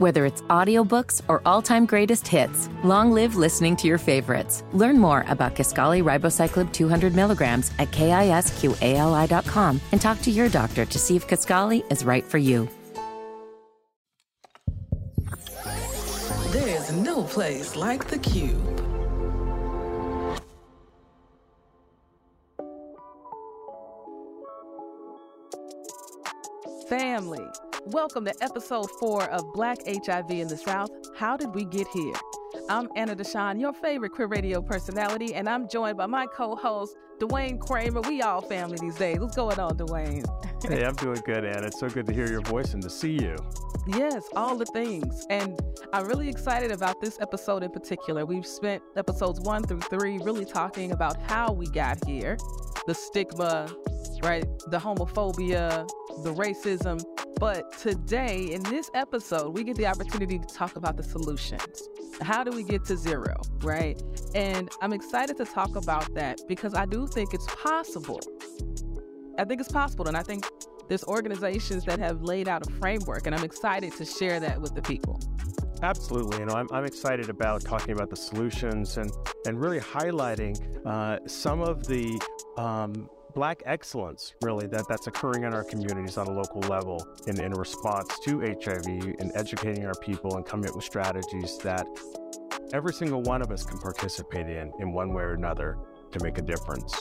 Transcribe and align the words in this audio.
Whether 0.00 0.24
it's 0.24 0.40
audiobooks 0.48 1.20
or 1.28 1.42
all-time 1.44 1.84
greatest 1.84 2.26
hits, 2.26 2.70
long 2.82 3.12
live 3.12 3.36
listening 3.36 3.76
to 3.76 3.86
your 3.86 3.98
favorites. 3.98 4.64
Learn 4.72 4.98
more 4.98 5.26
about 5.28 5.54
Kisqali 5.54 6.02
Ribociclib 6.02 6.72
200 6.72 7.14
milligrams 7.14 7.70
at 7.78 7.90
kisqali.com 7.90 9.78
and 9.92 10.00
talk 10.00 10.22
to 10.22 10.30
your 10.30 10.48
doctor 10.48 10.86
to 10.86 10.98
see 10.98 11.16
if 11.16 11.28
Kisqali 11.28 11.84
is 11.92 12.02
right 12.02 12.24
for 12.24 12.38
you. 12.38 12.66
There's 16.50 16.92
no 16.92 17.22
place 17.24 17.76
like 17.76 18.08
the 18.08 18.18
Cube. 18.20 18.80
Family, 26.88 27.46
welcome 27.86 28.24
to 28.24 28.34
episode 28.42 28.90
four 28.98 29.24
of 29.30 29.52
Black 29.52 29.78
HIV 29.86 30.30
in 30.30 30.48
the 30.48 30.56
South. 30.56 30.90
How 31.16 31.36
did 31.36 31.54
we 31.54 31.64
get 31.64 31.86
here? 31.88 32.14
I'm 32.68 32.88
Anna 32.96 33.16
DeShawn, 33.16 33.60
your 33.60 33.72
favorite 33.72 34.12
queer 34.12 34.28
radio 34.28 34.60
personality, 34.60 35.34
and 35.34 35.48
I'm 35.48 35.68
joined 35.68 35.96
by 35.96 36.06
my 36.06 36.26
co-host 36.26 36.96
Duane 37.18 37.58
Cramer. 37.58 38.00
We 38.02 38.22
all 38.22 38.42
family 38.42 38.76
these 38.80 38.96
days. 38.96 39.18
What's 39.18 39.36
going 39.36 39.58
on, 39.58 39.76
Duane? 39.76 40.24
hey, 40.68 40.84
I'm 40.84 40.94
doing 40.96 41.20
good, 41.24 41.44
Anna. 41.44 41.66
It's 41.68 41.80
so 41.80 41.88
good 41.88 42.06
to 42.06 42.12
hear 42.12 42.30
your 42.30 42.42
voice 42.42 42.74
and 42.74 42.82
to 42.82 42.90
see 42.90 43.12
you. 43.12 43.36
Yes, 43.86 44.28
all 44.36 44.56
the 44.56 44.66
things. 44.66 45.26
And 45.30 45.58
I'm 45.92 46.06
really 46.06 46.28
excited 46.28 46.70
about 46.70 47.00
this 47.00 47.18
episode 47.20 47.62
in 47.62 47.70
particular. 47.70 48.26
We've 48.26 48.46
spent 48.46 48.82
episodes 48.96 49.40
one 49.40 49.62
through 49.62 49.80
three 49.80 50.18
really 50.18 50.44
talking 50.44 50.92
about 50.92 51.20
how 51.22 51.52
we 51.52 51.66
got 51.66 51.98
here, 52.06 52.36
the 52.90 52.94
stigma, 52.94 53.68
right? 54.20 54.44
The 54.66 54.78
homophobia, 54.78 55.88
the 56.24 56.34
racism. 56.34 57.00
But 57.38 57.78
today, 57.78 58.50
in 58.50 58.64
this 58.64 58.90
episode, 58.94 59.54
we 59.54 59.62
get 59.62 59.76
the 59.76 59.86
opportunity 59.86 60.40
to 60.40 60.46
talk 60.48 60.74
about 60.74 60.96
the 60.96 61.04
solutions. 61.04 61.88
How 62.20 62.42
do 62.42 62.50
we 62.50 62.64
get 62.64 62.84
to 62.86 62.96
zero, 62.96 63.36
right? 63.62 64.02
And 64.34 64.68
I'm 64.82 64.92
excited 64.92 65.36
to 65.36 65.44
talk 65.44 65.76
about 65.76 66.12
that 66.14 66.40
because 66.48 66.74
I 66.74 66.84
do 66.84 67.06
think 67.06 67.32
it's 67.32 67.46
possible. 67.54 68.20
I 69.38 69.44
think 69.44 69.60
it's 69.60 69.70
possible. 69.70 70.08
And 70.08 70.16
I 70.16 70.24
think 70.24 70.44
there's 70.88 71.04
organizations 71.04 71.84
that 71.84 72.00
have 72.00 72.22
laid 72.22 72.48
out 72.48 72.66
a 72.66 72.70
framework, 72.72 73.26
and 73.26 73.36
I'm 73.36 73.44
excited 73.44 73.92
to 73.98 74.04
share 74.04 74.40
that 74.40 74.60
with 74.60 74.74
the 74.74 74.82
people. 74.82 75.20
Absolutely. 75.82 76.40
You 76.40 76.46
know, 76.46 76.54
I'm, 76.54 76.66
I'm 76.72 76.84
excited 76.84 77.30
about 77.30 77.62
talking 77.62 77.92
about 77.92 78.10
the 78.10 78.16
solutions 78.16 78.96
and, 78.96 79.10
and 79.46 79.60
really 79.60 79.78
highlighting 79.78 80.54
uh, 80.84 81.20
some 81.26 81.60
of 81.60 81.86
the 81.86 82.20
um, 82.60 83.08
black 83.34 83.62
excellence 83.64 84.34
really 84.42 84.66
that 84.66 84.84
that's 84.88 85.06
occurring 85.06 85.44
in 85.44 85.54
our 85.54 85.64
communities 85.64 86.18
on 86.18 86.26
a 86.26 86.30
local 86.30 86.60
level 86.62 87.06
in, 87.26 87.40
in 87.40 87.52
response 87.52 88.18
to 88.24 88.40
hiv 88.40 88.86
and 88.86 89.32
educating 89.34 89.86
our 89.86 89.94
people 90.02 90.36
and 90.36 90.44
coming 90.44 90.68
up 90.68 90.76
with 90.76 90.84
strategies 90.84 91.56
that 91.58 91.86
every 92.74 92.92
single 92.92 93.22
one 93.22 93.40
of 93.40 93.50
us 93.50 93.64
can 93.64 93.78
participate 93.78 94.46
in 94.46 94.70
in 94.80 94.92
one 94.92 95.14
way 95.14 95.22
or 95.22 95.32
another 95.32 95.78
to 96.12 96.22
make 96.22 96.38
a 96.38 96.42
difference. 96.42 96.94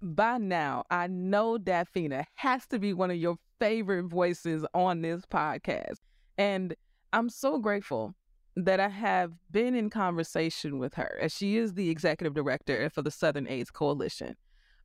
By 0.00 0.38
now 0.38 0.84
i 0.90 1.08
know 1.08 1.58
Dafina 1.58 2.24
has 2.34 2.66
to 2.68 2.78
be 2.78 2.92
one 2.92 3.10
of 3.10 3.16
your 3.16 3.36
favorite 3.58 4.04
voices 4.04 4.64
on 4.74 5.02
this 5.02 5.22
podcast. 5.26 5.96
And 6.38 6.76
i'm 7.12 7.30
so 7.30 7.58
grateful 7.58 8.14
that 8.56 8.80
I 8.80 8.88
have 8.88 9.32
been 9.50 9.74
in 9.74 9.90
conversation 9.90 10.78
with 10.78 10.94
her, 10.94 11.18
as 11.20 11.32
she 11.32 11.56
is 11.56 11.74
the 11.74 11.90
executive 11.90 12.34
director 12.34 12.88
for 12.88 13.02
the 13.02 13.10
Southern 13.10 13.46
AIDS 13.46 13.70
Coalition, 13.70 14.34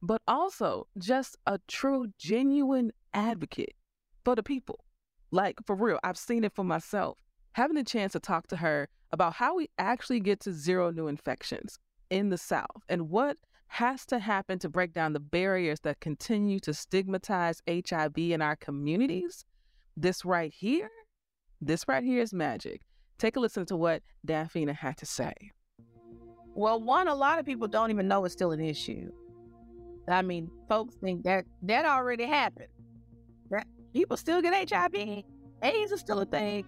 but 0.01 0.21
also 0.27 0.87
just 0.97 1.37
a 1.47 1.57
true, 1.67 2.07
genuine 2.17 2.91
advocate 3.13 3.75
for 4.25 4.35
the 4.35 4.43
people. 4.43 4.83
Like, 5.31 5.55
for 5.65 5.75
real, 5.75 5.99
I've 6.03 6.17
seen 6.17 6.43
it 6.43 6.53
for 6.53 6.65
myself. 6.65 7.17
Having 7.53 7.77
a 7.77 7.83
chance 7.83 8.11
to 8.11 8.19
talk 8.19 8.47
to 8.47 8.57
her 8.57 8.89
about 9.11 9.33
how 9.33 9.55
we 9.55 9.69
actually 9.77 10.19
get 10.19 10.41
to 10.41 10.53
zero 10.53 10.91
new 10.91 11.07
infections 11.07 11.79
in 12.09 12.29
the 12.29 12.37
South 12.37 12.83
and 12.89 13.09
what 13.09 13.37
has 13.67 14.05
to 14.05 14.19
happen 14.19 14.59
to 14.59 14.67
break 14.67 14.91
down 14.91 15.13
the 15.13 15.19
barriers 15.19 15.79
that 15.81 16.01
continue 16.01 16.59
to 16.59 16.73
stigmatize 16.73 17.61
HIV 17.69 18.17
in 18.17 18.41
our 18.41 18.57
communities. 18.57 19.45
This 19.95 20.25
right 20.25 20.53
here, 20.53 20.89
this 21.61 21.87
right 21.87 22.03
here 22.03 22.21
is 22.21 22.33
magic. 22.33 22.81
Take 23.21 23.35
a 23.35 23.39
listen 23.39 23.67
to 23.67 23.77
what 23.77 24.01
Dafina 24.27 24.75
had 24.75 24.97
to 24.97 25.05
say. 25.05 25.31
Well, 26.55 26.81
one, 26.81 27.07
a 27.07 27.13
lot 27.13 27.37
of 27.37 27.45
people 27.45 27.67
don't 27.67 27.91
even 27.91 28.07
know 28.07 28.25
it's 28.25 28.33
still 28.33 28.51
an 28.51 28.59
issue. 28.59 29.11
I 30.07 30.23
mean, 30.23 30.49
folks 30.67 30.95
think 30.95 31.21
that 31.25 31.45
that 31.61 31.85
already 31.85 32.25
happened. 32.25 32.69
That 33.51 33.67
people 33.93 34.17
still 34.17 34.41
get 34.41 34.71
HIV. 34.71 35.23
AIDS 35.61 35.91
is 35.91 35.99
still 35.99 36.19
a 36.21 36.25
thing. 36.25 36.65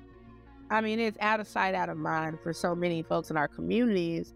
I 0.69 0.81
mean, 0.81 0.99
it's 0.99 1.17
out 1.19 1.39
of 1.39 1.47
sight, 1.47 1.73
out 1.73 1.89
of 1.89 1.97
mind 1.97 2.37
for 2.43 2.53
so 2.53 2.75
many 2.75 3.01
folks 3.01 3.31
in 3.31 3.35
our 3.35 3.47
communities. 3.47 4.35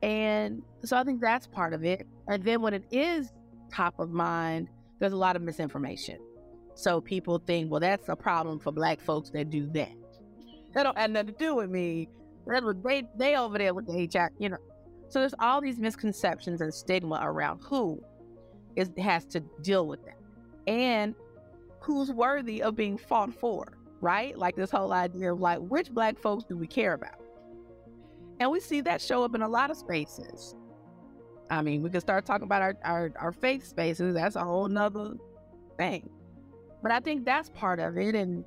And 0.00 0.62
so 0.82 0.96
I 0.96 1.04
think 1.04 1.20
that's 1.20 1.46
part 1.46 1.74
of 1.74 1.84
it. 1.84 2.06
And 2.26 2.42
then 2.42 2.62
when 2.62 2.72
it 2.72 2.84
is 2.90 3.34
top 3.70 3.98
of 3.98 4.08
mind, 4.08 4.68
there's 4.98 5.12
a 5.12 5.16
lot 5.16 5.36
of 5.36 5.42
misinformation. 5.42 6.20
So 6.74 7.02
people 7.02 7.38
think, 7.46 7.70
well, 7.70 7.80
that's 7.80 8.08
a 8.08 8.16
problem 8.16 8.58
for 8.60 8.72
black 8.72 8.98
folks 8.98 9.28
that 9.34 9.50
do 9.50 9.66
that. 9.72 9.92
That 10.78 10.84
don't 10.84 10.96
have 10.96 11.10
nothing 11.10 11.34
to 11.34 11.38
do 11.40 11.56
with 11.56 11.70
me. 11.70 12.08
They 12.46 13.02
they 13.16 13.36
over 13.36 13.58
there 13.58 13.74
with 13.74 13.88
the 13.88 14.08
HIV, 14.12 14.30
you 14.38 14.50
know. 14.50 14.58
So 15.08 15.18
there's 15.18 15.34
all 15.40 15.60
these 15.60 15.80
misconceptions 15.80 16.60
and 16.60 16.72
stigma 16.72 17.18
around 17.20 17.62
who 17.64 18.00
is 18.76 18.88
has 18.96 19.24
to 19.24 19.40
deal 19.60 19.88
with 19.88 20.04
that. 20.04 20.14
And 20.68 21.16
who's 21.80 22.12
worthy 22.12 22.62
of 22.62 22.76
being 22.76 22.96
fought 22.96 23.34
for, 23.34 23.76
right? 24.00 24.38
Like 24.38 24.54
this 24.54 24.70
whole 24.70 24.92
idea 24.92 25.32
of 25.32 25.40
like 25.40 25.58
which 25.58 25.90
black 25.90 26.16
folks 26.16 26.44
do 26.44 26.56
we 26.56 26.68
care 26.68 26.92
about? 26.92 27.20
And 28.38 28.48
we 28.48 28.60
see 28.60 28.80
that 28.82 29.00
show 29.00 29.24
up 29.24 29.34
in 29.34 29.42
a 29.42 29.48
lot 29.48 29.72
of 29.72 29.76
spaces. 29.76 30.54
I 31.50 31.60
mean, 31.60 31.82
we 31.82 31.90
could 31.90 32.02
start 32.02 32.24
talking 32.24 32.44
about 32.44 32.62
our, 32.62 32.76
our, 32.84 33.12
our 33.16 33.32
faith 33.32 33.66
spaces. 33.66 34.14
That's 34.14 34.36
a 34.36 34.44
whole 34.44 34.68
nother 34.68 35.14
thing. 35.76 36.08
But 36.84 36.92
I 36.92 37.00
think 37.00 37.24
that's 37.24 37.50
part 37.50 37.80
of 37.80 37.98
it. 37.98 38.14
And 38.14 38.44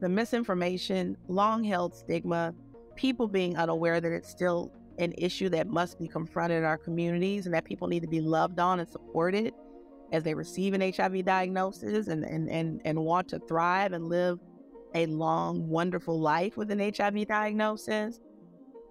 the 0.00 0.08
misinformation, 0.08 1.16
long 1.28 1.64
held 1.64 1.94
stigma, 1.94 2.54
people 2.96 3.28
being 3.28 3.56
unaware 3.56 4.00
that 4.00 4.12
it's 4.12 4.30
still 4.30 4.72
an 4.98 5.12
issue 5.18 5.48
that 5.50 5.66
must 5.66 5.98
be 5.98 6.08
confronted 6.08 6.58
in 6.58 6.64
our 6.64 6.78
communities 6.78 7.46
and 7.46 7.54
that 7.54 7.64
people 7.64 7.88
need 7.88 8.00
to 8.00 8.08
be 8.08 8.20
loved 8.20 8.58
on 8.58 8.80
and 8.80 8.88
supported 8.88 9.52
as 10.12 10.22
they 10.22 10.34
receive 10.34 10.72
an 10.72 10.80
HIV 10.80 11.24
diagnosis 11.24 12.08
and, 12.08 12.24
and, 12.24 12.48
and, 12.48 12.80
and 12.84 12.98
want 12.98 13.28
to 13.28 13.38
thrive 13.40 13.92
and 13.92 14.08
live 14.08 14.38
a 14.94 15.06
long, 15.06 15.68
wonderful 15.68 16.18
life 16.18 16.56
with 16.56 16.70
an 16.70 16.78
HIV 16.78 17.26
diagnosis. 17.28 18.20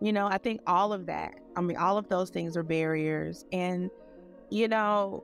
You 0.01 0.13
know, 0.13 0.27
I 0.27 0.37
think 0.37 0.61
all 0.67 0.93
of 0.93 1.05
that, 1.07 1.33
I 1.55 1.61
mean, 1.61 1.77
all 1.77 1.97
of 1.97 2.09
those 2.09 2.29
things 2.29 2.57
are 2.57 2.63
barriers. 2.63 3.45
And, 3.51 3.89
you 4.51 4.67
know, 4.67 5.23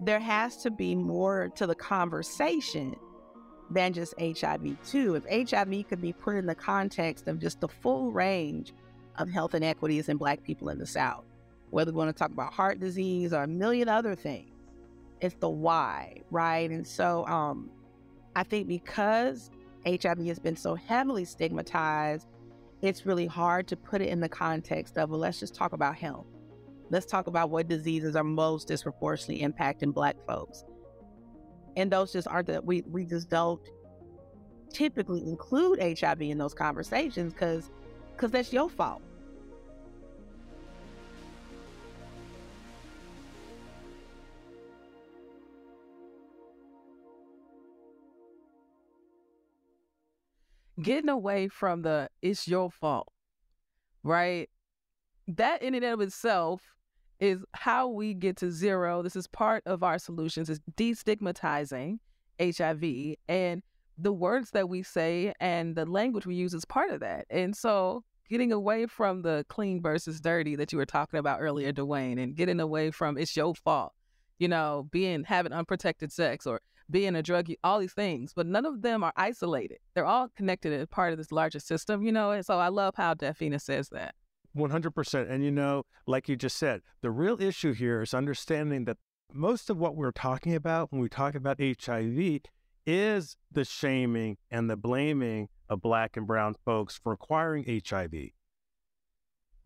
there 0.00 0.20
has 0.20 0.58
to 0.58 0.70
be 0.70 0.94
more 0.94 1.48
to 1.54 1.66
the 1.66 1.74
conversation 1.74 2.96
than 3.70 3.92
just 3.92 4.14
HIV, 4.20 4.76
too. 4.84 5.14
If 5.14 5.50
HIV 5.50 5.88
could 5.88 6.00
be 6.00 6.12
put 6.12 6.36
in 6.36 6.46
the 6.46 6.54
context 6.54 7.28
of 7.28 7.38
just 7.38 7.60
the 7.60 7.68
full 7.68 8.12
range 8.12 8.72
of 9.16 9.28
health 9.28 9.54
inequities 9.54 10.08
in 10.08 10.16
Black 10.16 10.42
people 10.42 10.68
in 10.68 10.78
the 10.78 10.86
South, 10.86 11.24
whether 11.70 11.92
we 11.92 11.98
want 11.98 12.14
to 12.14 12.18
talk 12.18 12.30
about 12.30 12.52
heart 12.52 12.80
disease 12.80 13.32
or 13.32 13.42
a 13.42 13.48
million 13.48 13.88
other 13.88 14.14
things, 14.14 14.50
it's 15.20 15.34
the 15.40 15.48
why, 15.48 16.20
right? 16.30 16.70
And 16.70 16.86
so 16.86 17.26
um, 17.26 17.70
I 18.34 18.42
think 18.42 18.68
because 18.68 19.50
HIV 19.86 20.26
has 20.26 20.38
been 20.38 20.56
so 20.56 20.74
heavily 20.74 21.24
stigmatized, 21.24 22.26
it's 22.82 23.06
really 23.06 23.26
hard 23.26 23.66
to 23.68 23.76
put 23.76 24.02
it 24.02 24.08
in 24.08 24.20
the 24.20 24.28
context 24.28 24.98
of, 24.98 25.10
well, 25.10 25.18
let's 25.18 25.40
just 25.40 25.54
talk 25.54 25.72
about 25.72 25.96
health. 25.96 26.26
Let's 26.90 27.06
talk 27.06 27.26
about 27.26 27.50
what 27.50 27.66
diseases 27.66 28.14
are 28.14 28.22
most 28.22 28.68
disproportionately 28.68 29.46
impacting 29.46 29.92
Black 29.92 30.16
folks 30.26 30.64
and 31.76 31.90
those 31.92 32.12
just 32.12 32.26
aren't 32.26 32.48
that 32.48 32.64
we 32.64 32.82
we 32.90 33.04
just 33.04 33.28
don't 33.28 33.60
typically 34.72 35.22
include 35.22 35.78
HIV 35.80 36.22
in 36.22 36.38
those 36.38 36.54
conversations 36.54 37.32
because 37.32 37.70
because 38.12 38.30
that's 38.30 38.52
your 38.52 38.68
fault. 38.68 39.02
Getting 50.82 51.08
away 51.08 51.48
from 51.48 51.82
the 51.82 52.10
it's 52.20 52.46
your 52.46 52.70
fault, 52.70 53.10
right? 54.02 54.50
That 55.28 55.62
in 55.62 55.74
and 55.74 55.84
of 55.84 56.00
itself 56.00 56.75
is 57.20 57.44
how 57.54 57.88
we 57.88 58.14
get 58.14 58.36
to 58.38 58.50
zero. 58.50 59.02
This 59.02 59.16
is 59.16 59.26
part 59.26 59.62
of 59.66 59.82
our 59.82 59.98
solutions 59.98 60.50
is 60.50 60.60
destigmatizing 60.76 61.98
HIV 62.40 63.16
and 63.28 63.62
the 63.98 64.12
words 64.12 64.50
that 64.50 64.68
we 64.68 64.82
say 64.82 65.32
and 65.40 65.74
the 65.74 65.86
language 65.86 66.26
we 66.26 66.34
use 66.34 66.52
is 66.52 66.66
part 66.66 66.90
of 66.90 67.00
that. 67.00 67.24
And 67.30 67.56
so 67.56 68.04
getting 68.28 68.52
away 68.52 68.86
from 68.86 69.22
the 69.22 69.46
clean 69.48 69.80
versus 69.80 70.20
dirty 70.20 70.56
that 70.56 70.72
you 70.72 70.78
were 70.78 70.86
talking 70.86 71.18
about 71.18 71.40
earlier, 71.40 71.72
Duane, 71.72 72.18
and 72.18 72.34
getting 72.34 72.60
away 72.60 72.90
from 72.90 73.16
it's 73.16 73.34
your 73.34 73.54
fault 73.54 73.92
you 74.38 74.48
know, 74.48 74.88
being 74.90 75.24
having 75.24 75.52
unprotected 75.52 76.12
sex 76.12 76.46
or 76.46 76.60
being 76.90 77.16
a 77.16 77.22
drug, 77.22 77.48
all 77.64 77.80
these 77.80 77.92
things, 77.92 78.32
but 78.34 78.46
none 78.46 78.64
of 78.64 78.82
them 78.82 79.02
are 79.02 79.12
isolated. 79.16 79.78
They're 79.94 80.04
all 80.04 80.28
connected 80.36 80.72
as 80.72 80.86
part 80.86 81.12
of 81.12 81.18
this 81.18 81.32
larger 81.32 81.58
system, 81.58 82.02
you 82.02 82.12
know. 82.12 82.30
And 82.30 82.44
so 82.44 82.58
I 82.58 82.68
love 82.68 82.94
how 82.96 83.14
Dafina 83.14 83.60
says 83.60 83.88
that. 83.90 84.14
100%. 84.56 85.30
And 85.30 85.44
you 85.44 85.50
know, 85.50 85.84
like 86.06 86.28
you 86.28 86.36
just 86.36 86.56
said, 86.56 86.80
the 87.02 87.10
real 87.10 87.40
issue 87.40 87.72
here 87.72 88.02
is 88.02 88.14
understanding 88.14 88.84
that 88.86 88.96
most 89.32 89.70
of 89.70 89.76
what 89.76 89.96
we're 89.96 90.12
talking 90.12 90.54
about 90.54 90.92
when 90.92 91.00
we 91.00 91.08
talk 91.08 91.34
about 91.34 91.60
HIV 91.60 92.40
is 92.86 93.36
the 93.50 93.64
shaming 93.64 94.36
and 94.50 94.70
the 94.70 94.76
blaming 94.76 95.48
of 95.68 95.82
Black 95.82 96.16
and 96.16 96.26
Brown 96.26 96.54
folks 96.64 96.98
for 97.02 97.12
acquiring 97.12 97.64
HIV. 97.64 98.30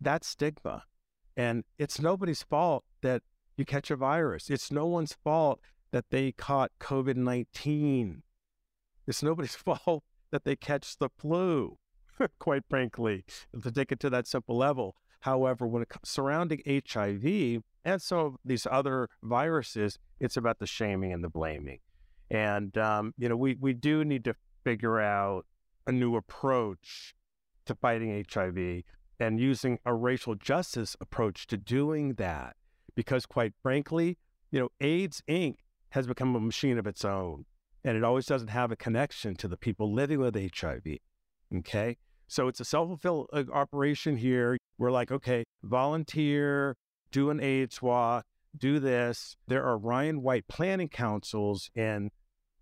That's 0.00 0.26
stigma. 0.26 0.84
And 1.36 1.64
it's 1.78 2.00
nobody's 2.00 2.42
fault 2.42 2.84
that 3.02 3.22
you 3.56 3.64
catch 3.64 3.90
a 3.90 3.96
virus. 3.96 4.50
It's 4.50 4.72
no 4.72 4.86
one's 4.86 5.12
fault 5.12 5.60
that 5.92 6.06
they 6.10 6.32
caught 6.32 6.72
COVID 6.80 7.16
19. 7.16 8.22
It's 9.06 9.22
nobody's 9.22 9.54
fault 9.56 10.04
that 10.30 10.44
they 10.44 10.56
catch 10.56 10.96
the 10.96 11.08
flu, 11.18 11.78
quite 12.38 12.64
frankly, 12.68 13.24
to 13.62 13.70
take 13.70 13.92
it 13.92 14.00
to 14.00 14.10
that 14.10 14.26
simple 14.26 14.56
level. 14.56 14.96
However, 15.20 15.66
when 15.66 15.82
it 15.82 15.88
comes 15.88 16.08
surrounding 16.08 16.62
HIV 16.66 17.62
and 17.84 18.00
some 18.00 18.18
of 18.18 18.36
these 18.44 18.66
other 18.70 19.08
viruses, 19.22 19.98
it's 20.18 20.36
about 20.36 20.58
the 20.58 20.66
shaming 20.66 21.12
and 21.12 21.22
the 21.22 21.28
blaming. 21.28 21.80
And, 22.30 22.76
um, 22.78 23.14
you 23.18 23.28
know, 23.28 23.36
we, 23.36 23.56
we 23.60 23.74
do 23.74 24.04
need 24.04 24.24
to 24.24 24.34
figure 24.64 25.00
out 25.00 25.46
a 25.86 25.92
new 25.92 26.16
approach 26.16 27.14
to 27.66 27.74
fighting 27.74 28.24
HIV 28.32 28.82
and 29.18 29.38
using 29.38 29.78
a 29.84 29.94
racial 29.94 30.34
justice 30.34 30.96
approach 31.00 31.46
to 31.48 31.56
doing 31.56 32.14
that. 32.14 32.56
Because, 32.94 33.26
quite 33.26 33.52
frankly, 33.62 34.18
you 34.50 34.60
know, 34.60 34.68
AIDS 34.80 35.22
Inc. 35.28 35.56
has 35.90 36.06
become 36.06 36.34
a 36.34 36.40
machine 36.40 36.78
of 36.78 36.86
its 36.86 37.04
own, 37.04 37.44
and 37.84 37.96
it 37.96 38.04
always 38.04 38.26
doesn't 38.26 38.48
have 38.48 38.72
a 38.72 38.76
connection 38.76 39.34
to 39.36 39.48
the 39.48 39.56
people 39.56 39.92
living 39.92 40.18
with 40.18 40.34
HIV. 40.34 40.98
Okay. 41.56 41.96
So 42.30 42.46
it's 42.46 42.60
a 42.60 42.64
self 42.64 42.88
fulfilling 42.88 43.26
uh, 43.32 43.52
operation 43.52 44.16
here. 44.16 44.56
We're 44.78 44.92
like, 44.92 45.10
okay, 45.10 45.42
volunteer, 45.64 46.76
do 47.10 47.28
an 47.30 47.40
AIDS 47.40 47.82
walk, 47.82 48.24
do 48.56 48.78
this. 48.78 49.36
There 49.48 49.64
are 49.64 49.76
Ryan 49.76 50.22
White 50.22 50.46
planning 50.46 50.88
councils 50.88 51.70
in 51.74 52.12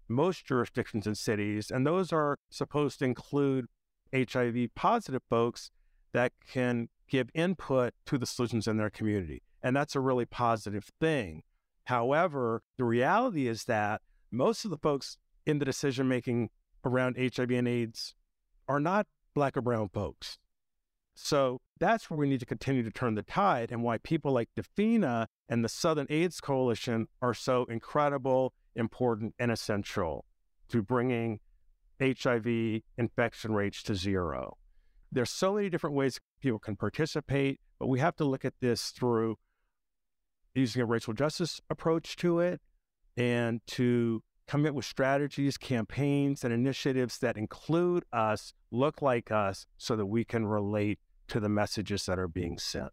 most 0.09 0.47
jurisdictions 0.47 1.06
and 1.06 1.19
cities, 1.19 1.70
and 1.70 1.87
those 1.87 2.15
are 2.15 2.38
supposed 2.49 3.00
to 3.00 3.05
include 3.05 3.67
HIV 4.15 4.75
positive 4.75 5.20
folks 5.29 5.70
that 6.15 6.32
can 6.50 6.88
give 7.06 7.29
input 7.35 7.93
to 8.06 8.17
the 8.17 8.25
solutions 8.25 8.67
in 8.67 8.79
their 8.79 8.88
community. 8.88 9.43
And 9.62 9.76
that's 9.76 9.94
a 9.94 10.00
really 10.00 10.25
positive 10.25 10.88
thing. 10.99 11.43
However, 11.85 12.62
the 12.79 12.85
reality 12.85 13.47
is 13.47 13.65
that 13.65 14.00
most 14.31 14.65
of 14.65 14.70
the 14.70 14.79
folks 14.79 15.19
in 15.44 15.59
the 15.59 15.67
decision 15.67 16.09
making 16.09 16.49
around 16.87 17.19
HIV 17.19 17.50
and 17.50 17.69
AIDS 17.69 18.15
are 18.67 18.81
not 18.81 19.06
Black 19.38 19.56
or 19.56 19.62
Brown 19.62 19.88
folks. 19.88 20.37
So 21.14 21.61
that's 21.79 22.11
where 22.11 22.19
we 22.19 22.29
need 22.29 22.40
to 22.40 22.46
continue 22.46 22.82
to 22.82 22.90
turn 22.90 23.14
the 23.14 23.23
tide 23.23 23.70
and 23.70 23.85
why 23.85 23.99
people 23.99 24.32
like 24.32 24.49
Dafina 24.58 25.26
and 25.49 25.64
the 25.64 25.69
Southern 25.69 26.08
AIDS 26.11 26.40
Coalition 26.40 27.06
are 27.23 27.35
so 27.35 27.64
incredible, 27.67 28.52
important, 28.75 29.37
and 29.38 29.52
essential 29.52 30.25
to 30.70 30.82
bringing 30.82 31.38
HIV 32.02 32.82
infection 32.96 33.52
rates 33.52 33.81
to 33.85 33.94
zero. 33.94 34.56
There's 35.12 35.31
so 35.31 35.55
many 35.55 35.70
different 35.70 35.94
ways 35.94 36.19
people 36.43 36.58
can 36.58 36.75
participate, 36.75 37.61
but 37.79 37.87
we 37.87 38.00
have 38.00 38.17
to 38.17 38.25
look 38.25 38.44
at 38.44 38.55
this 38.61 38.88
through 38.91 39.37
using 40.52 40.82
a 40.82 40.84
racial 40.84 41.12
justice 41.12 41.61
approach 41.70 42.17
to 42.17 42.41
it 42.41 42.61
and 43.17 43.61
to 43.69 44.25
come 44.49 44.65
up 44.67 44.75
with 44.75 44.87
strategies, 44.87 45.56
campaigns, 45.59 46.43
and 46.43 46.53
initiatives 46.53 47.19
that 47.19 47.37
include 47.37 48.05
us, 48.12 48.55
look 48.71 49.03
like 49.03 49.31
us, 49.31 49.67
so 49.77 49.95
that 49.95 50.06
we 50.06 50.25
can 50.25 50.47
relate 50.47 50.99
to 51.29 51.39
the 51.39 51.50
messages 51.50 52.06
that 52.06 52.19
are 52.19 52.27
being 52.27 52.59
sent. 52.59 52.91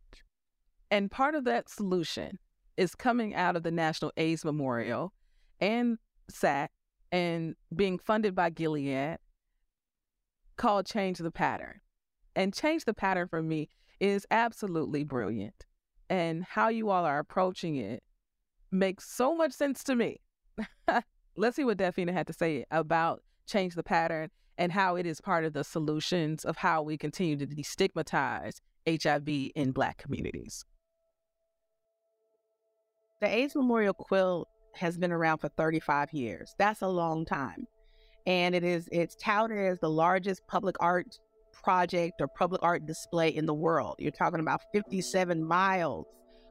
And 0.91 1.09
part 1.09 1.33
of 1.33 1.45
that 1.45 1.69
solution 1.69 2.37
is 2.77 2.93
coming 2.93 3.33
out 3.33 3.55
of 3.55 3.63
the 3.63 3.71
National 3.71 4.11
AIDS 4.17 4.43
Memorial 4.43 5.13
and 5.61 5.97
SAC 6.29 6.71
and 7.11 7.55
being 7.73 7.97
funded 7.97 8.35
by 8.35 8.49
Gilead 8.49 9.17
called 10.57 10.85
Change 10.85 11.19
the 11.19 11.31
Pattern. 11.31 11.79
And 12.35 12.53
Change 12.53 12.83
the 12.83 12.93
Pattern 12.93 13.29
for 13.29 13.41
me 13.41 13.69
is 14.01 14.27
absolutely 14.29 15.05
brilliant. 15.05 15.65
And 16.09 16.43
how 16.43 16.67
you 16.67 16.89
all 16.89 17.05
are 17.05 17.19
approaching 17.19 17.77
it 17.77 18.03
makes 18.71 19.09
so 19.09 19.35
much 19.35 19.53
sense 19.53 19.83
to 19.85 19.95
me. 19.95 20.19
Let's 21.37 21.57
see 21.57 21.65
what 21.65 21.77
Dafina 21.77 22.13
had 22.13 22.27
to 22.27 22.33
say 22.33 22.65
about 22.71 23.21
Change 23.45 23.75
the 23.75 23.83
Pattern 23.83 24.29
and 24.57 24.71
how 24.71 24.95
it 24.95 25.05
is 25.05 25.19
part 25.19 25.43
of 25.43 25.51
the 25.51 25.65
solutions 25.65 26.45
of 26.45 26.57
how 26.57 26.81
we 26.81 26.97
continue 26.97 27.35
to 27.35 27.45
destigmatize 27.45 28.61
HIV 28.87 29.51
in 29.53 29.71
Black 29.71 29.97
communities. 29.97 30.63
The 33.19 33.27
AIDS 33.27 33.55
Memorial 33.55 33.93
Quilt 33.93 34.47
has 34.75 34.97
been 34.97 35.11
around 35.11 35.39
for 35.39 35.49
35 35.49 36.13
years. 36.13 36.55
That's 36.57 36.81
a 36.81 36.87
long 36.87 37.25
time. 37.25 37.67
And 38.25 38.55
it 38.55 38.63
is 38.63 38.87
it's 38.91 39.15
touted 39.15 39.57
as 39.57 39.79
the 39.79 39.89
largest 39.89 40.47
public 40.47 40.75
art 40.79 41.19
project 41.63 42.21
or 42.21 42.27
public 42.27 42.63
art 42.63 42.85
display 42.85 43.29
in 43.29 43.45
the 43.45 43.53
world. 43.53 43.95
You're 43.99 44.11
talking 44.11 44.39
about 44.39 44.61
57 44.73 45.43
miles 45.43 46.05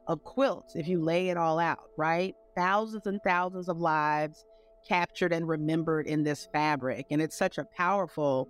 of 0.07 0.23
quilts 0.23 0.75
if 0.75 0.87
you 0.87 1.01
lay 1.01 1.29
it 1.29 1.37
all 1.37 1.57
out, 1.57 1.89
right? 1.97 2.35
Thousands 2.55 3.07
and 3.07 3.19
thousands 3.23 3.67
of 3.67 3.77
lives 3.77 4.45
captured 4.87 5.33
and 5.33 5.47
remembered 5.47 6.07
in 6.07 6.23
this 6.23 6.47
fabric. 6.51 7.07
And 7.11 7.21
it's 7.21 7.37
such 7.37 7.57
a 7.57 7.65
powerful 7.65 8.49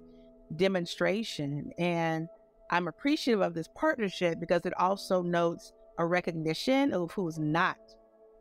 demonstration. 0.55 1.71
And 1.77 2.27
I'm 2.71 2.87
appreciative 2.87 3.41
of 3.41 3.53
this 3.53 3.67
partnership 3.75 4.39
because 4.39 4.65
it 4.65 4.73
also 4.77 5.21
notes 5.21 5.73
a 5.97 6.05
recognition 6.05 6.93
of 6.93 7.11
who's 7.11 7.39
not 7.39 7.77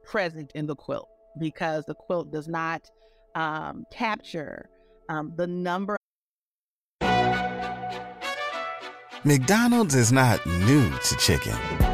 present 0.04 0.52
in 0.54 0.66
the 0.66 0.74
quilt 0.74 1.08
because 1.38 1.84
the 1.84 1.94
quilt 1.94 2.32
does 2.32 2.48
not 2.48 2.90
um, 3.34 3.84
capture 3.90 4.68
um, 5.08 5.32
the 5.36 5.46
number. 5.46 5.96
McDonald's 9.24 9.94
is 9.94 10.12
not 10.12 10.44
new 10.44 10.90
to 10.90 11.16
chicken. 11.16 11.93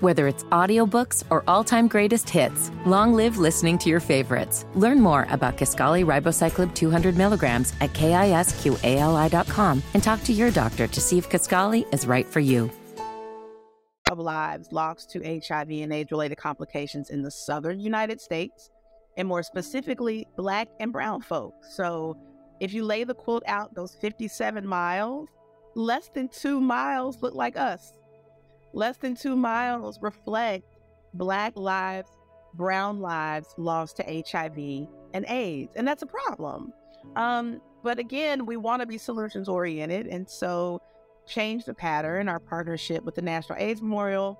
Whether 0.00 0.26
it's 0.28 0.44
audiobooks 0.44 1.24
or 1.30 1.42
all-time 1.48 1.88
greatest 1.88 2.28
hits, 2.28 2.70
long 2.84 3.14
live 3.14 3.38
listening 3.38 3.78
to 3.78 3.88
your 3.88 4.00
favorites. 4.00 4.66
Learn 4.74 5.00
more 5.00 5.26
about 5.30 5.56
Kisqali 5.56 6.04
Ribociclib 6.04 6.74
200 6.74 7.16
milligrams 7.16 7.72
at 7.80 7.94
kisqali.com 7.94 9.82
and 9.94 10.02
talk 10.02 10.22
to 10.24 10.34
your 10.34 10.50
doctor 10.50 10.86
to 10.86 11.00
see 11.00 11.16
if 11.16 11.30
Kisqali 11.30 11.90
is 11.94 12.06
right 12.06 12.26
for 12.26 12.40
you. 12.40 12.70
Of 14.10 14.18
lives 14.18 14.68
lost 14.70 15.10
to 15.12 15.20
HIV 15.24 15.70
and 15.70 15.94
AIDS-related 15.94 16.36
complications 16.36 17.08
in 17.08 17.22
the 17.22 17.30
southern 17.30 17.80
United 17.80 18.20
States, 18.20 18.68
and 19.16 19.26
more 19.26 19.42
specifically, 19.42 20.26
Black 20.36 20.68
and 20.78 20.92
Brown 20.92 21.22
folks. 21.22 21.74
So 21.74 22.18
if 22.60 22.74
you 22.74 22.84
lay 22.84 23.04
the 23.04 23.14
quilt 23.14 23.44
out 23.46 23.74
those 23.74 23.94
57 23.94 24.66
miles, 24.66 25.30
less 25.74 26.10
than 26.10 26.28
two 26.28 26.60
miles 26.60 27.22
look 27.22 27.34
like 27.34 27.56
us. 27.56 27.94
Less 28.76 28.96
than 28.98 29.14
two 29.14 29.34
miles 29.34 29.98
reflect 30.00 30.64
Black 31.14 31.56
lives, 31.56 32.10
Brown 32.54 33.00
lives 33.00 33.54
lost 33.56 33.96
to 33.96 34.02
HIV 34.04 34.88
and 35.14 35.24
AIDS. 35.28 35.72
And 35.76 35.88
that's 35.88 36.02
a 36.02 36.06
problem. 36.06 36.72
Um, 37.16 37.60
but 37.82 37.98
again, 37.98 38.46
we 38.46 38.56
want 38.56 38.82
to 38.82 38.86
be 38.86 38.98
solutions 38.98 39.48
oriented. 39.48 40.06
And 40.06 40.28
so, 40.28 40.80
change 41.26 41.64
the 41.64 41.74
pattern. 41.74 42.28
Our 42.28 42.38
partnership 42.38 43.02
with 43.02 43.14
the 43.14 43.22
National 43.22 43.58
AIDS 43.58 43.82
Memorial 43.82 44.38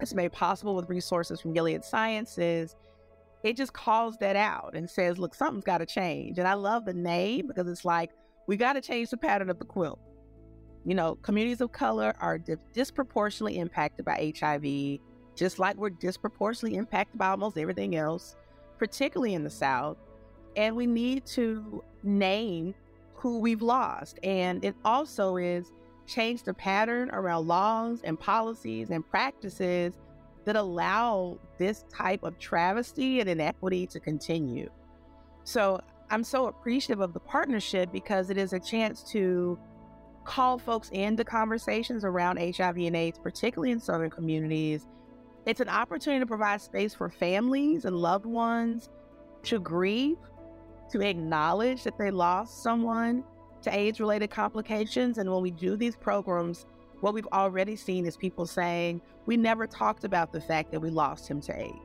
is 0.00 0.14
made 0.14 0.32
possible 0.32 0.74
with 0.74 0.88
resources 0.88 1.40
from 1.40 1.52
Gilead 1.52 1.84
Sciences 1.84 2.76
it 3.46 3.56
just 3.56 3.72
calls 3.72 4.16
that 4.18 4.34
out 4.34 4.72
and 4.74 4.88
says, 4.90 5.18
look, 5.18 5.34
something's 5.34 5.64
got 5.64 5.78
to 5.78 5.86
change. 5.86 6.38
And 6.38 6.48
I 6.48 6.54
love 6.54 6.84
the 6.84 6.92
name 6.94 7.46
because 7.46 7.68
it's 7.68 7.84
like, 7.84 8.10
we 8.48 8.56
got 8.56 8.74
to 8.74 8.80
change 8.80 9.10
the 9.10 9.16
pattern 9.16 9.50
of 9.50 9.58
the 9.58 9.64
quilt. 9.64 10.00
You 10.86 10.94
know, 10.94 11.16
communities 11.16 11.60
of 11.60 11.72
color 11.72 12.14
are 12.20 12.38
di- 12.38 12.54
disproportionately 12.72 13.58
impacted 13.58 14.04
by 14.04 14.32
HIV, 14.38 15.00
just 15.34 15.58
like 15.58 15.76
we're 15.76 15.90
disproportionately 15.90 16.78
impacted 16.78 17.18
by 17.18 17.26
almost 17.26 17.58
everything 17.58 17.96
else, 17.96 18.36
particularly 18.78 19.34
in 19.34 19.42
the 19.42 19.50
South. 19.50 19.96
And 20.54 20.76
we 20.76 20.86
need 20.86 21.26
to 21.26 21.82
name 22.04 22.72
who 23.14 23.40
we've 23.40 23.62
lost. 23.62 24.20
And 24.22 24.64
it 24.64 24.76
also 24.84 25.36
is 25.36 25.72
change 26.06 26.44
the 26.44 26.54
pattern 26.54 27.10
around 27.10 27.48
laws 27.48 28.02
and 28.04 28.18
policies 28.18 28.90
and 28.90 29.04
practices 29.04 29.98
that 30.44 30.54
allow 30.54 31.36
this 31.58 31.84
type 31.92 32.22
of 32.22 32.38
travesty 32.38 33.18
and 33.18 33.28
inequity 33.28 33.88
to 33.88 33.98
continue. 33.98 34.70
So 35.42 35.80
I'm 36.10 36.22
so 36.22 36.46
appreciative 36.46 37.00
of 37.00 37.12
the 37.12 37.18
partnership 37.18 37.90
because 37.90 38.30
it 38.30 38.38
is 38.38 38.52
a 38.52 38.60
chance 38.60 39.02
to 39.10 39.58
call 40.26 40.58
folks 40.58 40.90
into 40.90 41.24
conversations 41.24 42.04
around 42.04 42.38
HIV 42.38 42.76
and 42.76 42.96
AIDS, 42.96 43.18
particularly 43.18 43.70
in 43.70 43.80
Southern 43.80 44.10
communities. 44.10 44.86
It's 45.46 45.60
an 45.60 45.68
opportunity 45.68 46.20
to 46.20 46.26
provide 46.26 46.60
space 46.60 46.94
for 46.94 47.08
families 47.08 47.84
and 47.84 47.96
loved 47.96 48.26
ones 48.26 48.90
to 49.44 49.60
grieve, 49.60 50.18
to 50.90 51.00
acknowledge 51.00 51.84
that 51.84 51.96
they 51.96 52.10
lost 52.10 52.62
someone 52.62 53.24
to 53.62 53.74
AIDS 53.74 54.00
related 54.00 54.30
complications. 54.30 55.18
And 55.18 55.32
when 55.32 55.42
we 55.42 55.52
do 55.52 55.76
these 55.76 55.96
programs, 55.96 56.66
what 57.00 57.14
we've 57.14 57.28
already 57.32 57.76
seen 57.76 58.06
is 58.06 58.16
people 58.16 58.46
saying, 58.46 59.00
We 59.26 59.36
never 59.36 59.66
talked 59.66 60.04
about 60.04 60.32
the 60.32 60.40
fact 60.40 60.72
that 60.72 60.80
we 60.80 60.90
lost 60.90 61.28
him 61.28 61.40
to 61.42 61.58
AIDS. 61.58 61.78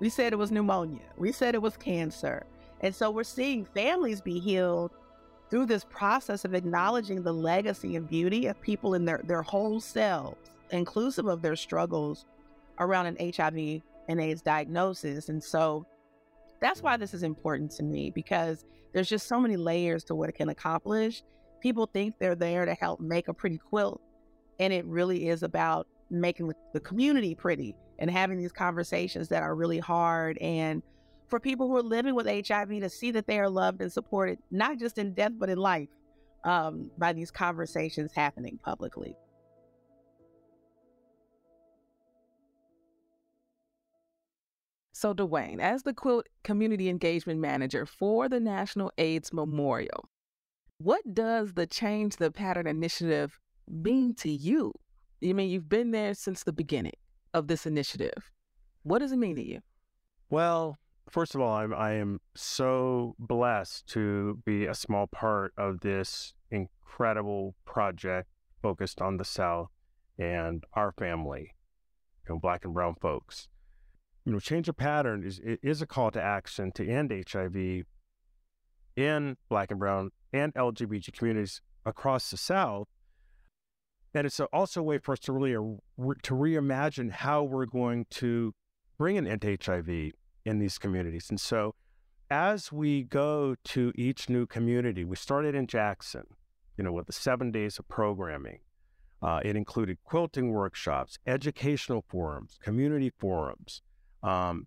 We 0.00 0.08
said 0.08 0.32
it 0.32 0.36
was 0.36 0.52
pneumonia, 0.52 1.02
we 1.16 1.32
said 1.32 1.54
it 1.54 1.62
was 1.62 1.76
cancer. 1.76 2.46
And 2.80 2.94
so 2.94 3.10
we're 3.10 3.24
seeing 3.24 3.64
families 3.64 4.20
be 4.20 4.38
healed 4.38 4.92
through 5.50 5.66
this 5.66 5.84
process 5.84 6.44
of 6.44 6.54
acknowledging 6.54 7.22
the 7.22 7.32
legacy 7.32 7.96
and 7.96 8.08
beauty 8.08 8.46
of 8.46 8.60
people 8.60 8.94
in 8.94 9.04
their, 9.04 9.20
their 9.24 9.42
whole 9.42 9.80
selves, 9.80 10.50
inclusive 10.70 11.26
of 11.26 11.42
their 11.42 11.56
struggles 11.56 12.26
around 12.78 13.06
an 13.06 13.32
HIV 13.34 13.82
and 14.08 14.20
AIDS 14.20 14.42
diagnosis. 14.42 15.28
And 15.28 15.42
so 15.42 15.86
that's 16.60 16.82
why 16.82 16.96
this 16.96 17.14
is 17.14 17.22
important 17.22 17.70
to 17.72 17.82
me 17.82 18.10
because 18.10 18.64
there's 18.92 19.08
just 19.08 19.28
so 19.28 19.40
many 19.40 19.56
layers 19.56 20.04
to 20.04 20.14
what 20.14 20.28
it 20.28 20.34
can 20.34 20.48
accomplish. 20.48 21.22
People 21.60 21.86
think 21.86 22.14
they're 22.18 22.34
there 22.34 22.64
to 22.64 22.74
help 22.74 23.00
make 23.00 23.28
a 23.28 23.34
pretty 23.34 23.58
quilt, 23.58 24.00
and 24.60 24.72
it 24.72 24.84
really 24.86 25.28
is 25.28 25.42
about 25.42 25.86
making 26.10 26.52
the 26.72 26.80
community 26.80 27.34
pretty 27.34 27.74
and 27.98 28.10
having 28.10 28.38
these 28.38 28.52
conversations 28.52 29.28
that 29.28 29.42
are 29.42 29.54
really 29.54 29.78
hard 29.78 30.38
and 30.38 30.82
for 31.28 31.38
people 31.38 31.68
who 31.68 31.76
are 31.76 31.82
living 31.82 32.14
with 32.14 32.26
HIV 32.26 32.68
to 32.80 32.88
see 32.88 33.10
that 33.12 33.26
they 33.26 33.38
are 33.38 33.48
loved 33.48 33.80
and 33.80 33.92
supported, 33.92 34.38
not 34.50 34.78
just 34.78 34.98
in 34.98 35.14
death, 35.14 35.32
but 35.38 35.50
in 35.50 35.58
life, 35.58 35.88
um, 36.44 36.90
by 36.98 37.12
these 37.12 37.30
conversations 37.30 38.12
happening 38.12 38.58
publicly. 38.64 39.14
So, 44.92 45.12
Duane, 45.12 45.60
as 45.60 45.84
the 45.84 45.94
Quilt 45.94 46.26
Community 46.42 46.88
Engagement 46.88 47.38
Manager 47.38 47.86
for 47.86 48.28
the 48.28 48.40
National 48.40 48.90
AIDS 48.98 49.32
Memorial, 49.32 50.08
what 50.78 51.14
does 51.14 51.54
the 51.54 51.68
Change 51.68 52.16
the 52.16 52.32
Pattern 52.32 52.66
initiative 52.66 53.38
mean 53.68 54.14
to 54.16 54.28
you? 54.28 54.72
You 55.20 55.34
mean 55.34 55.50
you've 55.50 55.68
been 55.68 55.92
there 55.92 56.14
since 56.14 56.42
the 56.42 56.52
beginning 56.52 56.96
of 57.32 57.46
this 57.46 57.64
initiative. 57.64 58.32
What 58.82 58.98
does 58.98 59.12
it 59.12 59.18
mean 59.18 59.36
to 59.36 59.46
you? 59.46 59.60
Well, 60.30 60.78
first 61.10 61.34
of 61.34 61.40
all, 61.40 61.54
I'm, 61.54 61.74
I 61.74 61.92
am 61.92 62.20
so 62.34 63.14
blessed 63.18 63.86
to 63.88 64.40
be 64.44 64.66
a 64.66 64.74
small 64.74 65.06
part 65.06 65.52
of 65.56 65.80
this 65.80 66.34
incredible 66.50 67.54
project 67.64 68.28
focused 68.62 69.00
on 69.00 69.16
the 69.16 69.24
South 69.24 69.70
and 70.18 70.64
our 70.74 70.92
family, 70.92 71.54
you 72.26 72.34
know, 72.34 72.40
Black 72.40 72.64
and 72.64 72.74
Brown 72.74 72.96
folks. 73.00 73.48
You 74.24 74.32
know, 74.32 74.40
change 74.40 74.68
of 74.68 74.76
pattern 74.76 75.24
is 75.24 75.40
is 75.44 75.80
a 75.80 75.86
call 75.86 76.10
to 76.10 76.22
action 76.22 76.72
to 76.72 76.86
end 76.86 77.12
HIV 77.30 77.84
in 78.96 79.36
Black 79.48 79.70
and 79.70 79.80
Brown 79.80 80.10
and 80.32 80.52
LGBT 80.54 81.12
communities 81.16 81.62
across 81.86 82.30
the 82.30 82.36
South, 82.36 82.88
and 84.12 84.26
it's 84.26 84.40
also 84.40 84.80
a 84.80 84.84
way 84.84 84.98
for 84.98 85.12
us 85.12 85.20
to 85.20 85.32
really 85.32 85.52
to 85.52 86.34
reimagine 86.34 87.10
how 87.10 87.42
we're 87.42 87.66
going 87.66 88.04
to 88.10 88.52
bring 88.98 89.16
an 89.16 89.26
end 89.26 89.42
to 89.42 89.56
HIV 89.64 90.12
in 90.48 90.58
these 90.58 90.78
communities. 90.78 91.28
And 91.30 91.40
so, 91.40 91.74
as 92.30 92.72
we 92.72 93.02
go 93.02 93.54
to 93.64 93.92
each 93.94 94.28
new 94.28 94.46
community, 94.46 95.04
we 95.04 95.16
started 95.16 95.54
in 95.54 95.66
Jackson, 95.66 96.24
you 96.76 96.84
know, 96.84 96.92
with 96.92 97.06
the 97.06 97.12
seven 97.12 97.50
days 97.50 97.78
of 97.78 97.88
programming. 97.88 98.60
Uh, 99.20 99.40
it 99.44 99.56
included 99.56 99.98
quilting 100.04 100.52
workshops, 100.52 101.18
educational 101.26 102.04
forums, 102.08 102.58
community 102.62 103.10
forums, 103.18 103.82
um, 104.22 104.66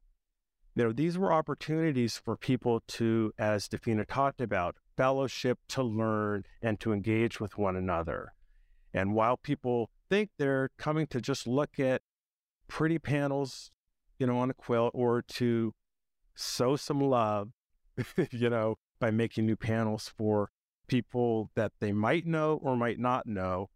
you 0.75 0.85
know, 0.85 0.93
these 0.93 1.17
were 1.17 1.33
opportunities 1.33 2.17
for 2.17 2.37
people 2.37 2.81
to, 2.87 3.33
as 3.37 3.67
Dafina 3.67 4.05
talked 4.07 4.39
about, 4.39 4.75
fellowship 4.95 5.59
to 5.69 5.83
learn 5.83 6.43
and 6.61 6.79
to 6.79 6.93
engage 6.93 7.39
with 7.39 7.57
one 7.57 7.75
another. 7.75 8.33
And 8.93 9.13
while 9.13 9.37
people 9.37 9.89
think 10.09 10.29
they're 10.37 10.69
coming 10.77 11.07
to 11.07 11.19
just 11.19 11.45
look 11.45 11.79
at 11.79 12.01
pretty 12.67 12.99
panels, 12.99 13.71
you 14.21 14.27
know, 14.27 14.37
on 14.37 14.51
a 14.51 14.53
quilt 14.53 14.91
or 14.93 15.23
to 15.23 15.73
sow 16.35 16.75
some 16.75 17.01
love, 17.01 17.49
you 18.29 18.51
know, 18.51 18.77
by 18.99 19.09
making 19.09 19.47
new 19.47 19.55
panels 19.55 20.13
for 20.15 20.51
people 20.87 21.49
that 21.55 21.71
they 21.79 21.91
might 21.91 22.27
know 22.27 22.59
or 22.61 22.77
might 22.77 22.99
not 22.99 23.25
know, 23.25 23.71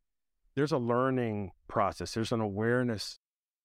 there's 0.53 0.71
a 0.71 0.77
learning 0.77 1.49
process, 1.67 2.13
there's 2.13 2.31
an 2.31 2.41
awareness 2.41 3.17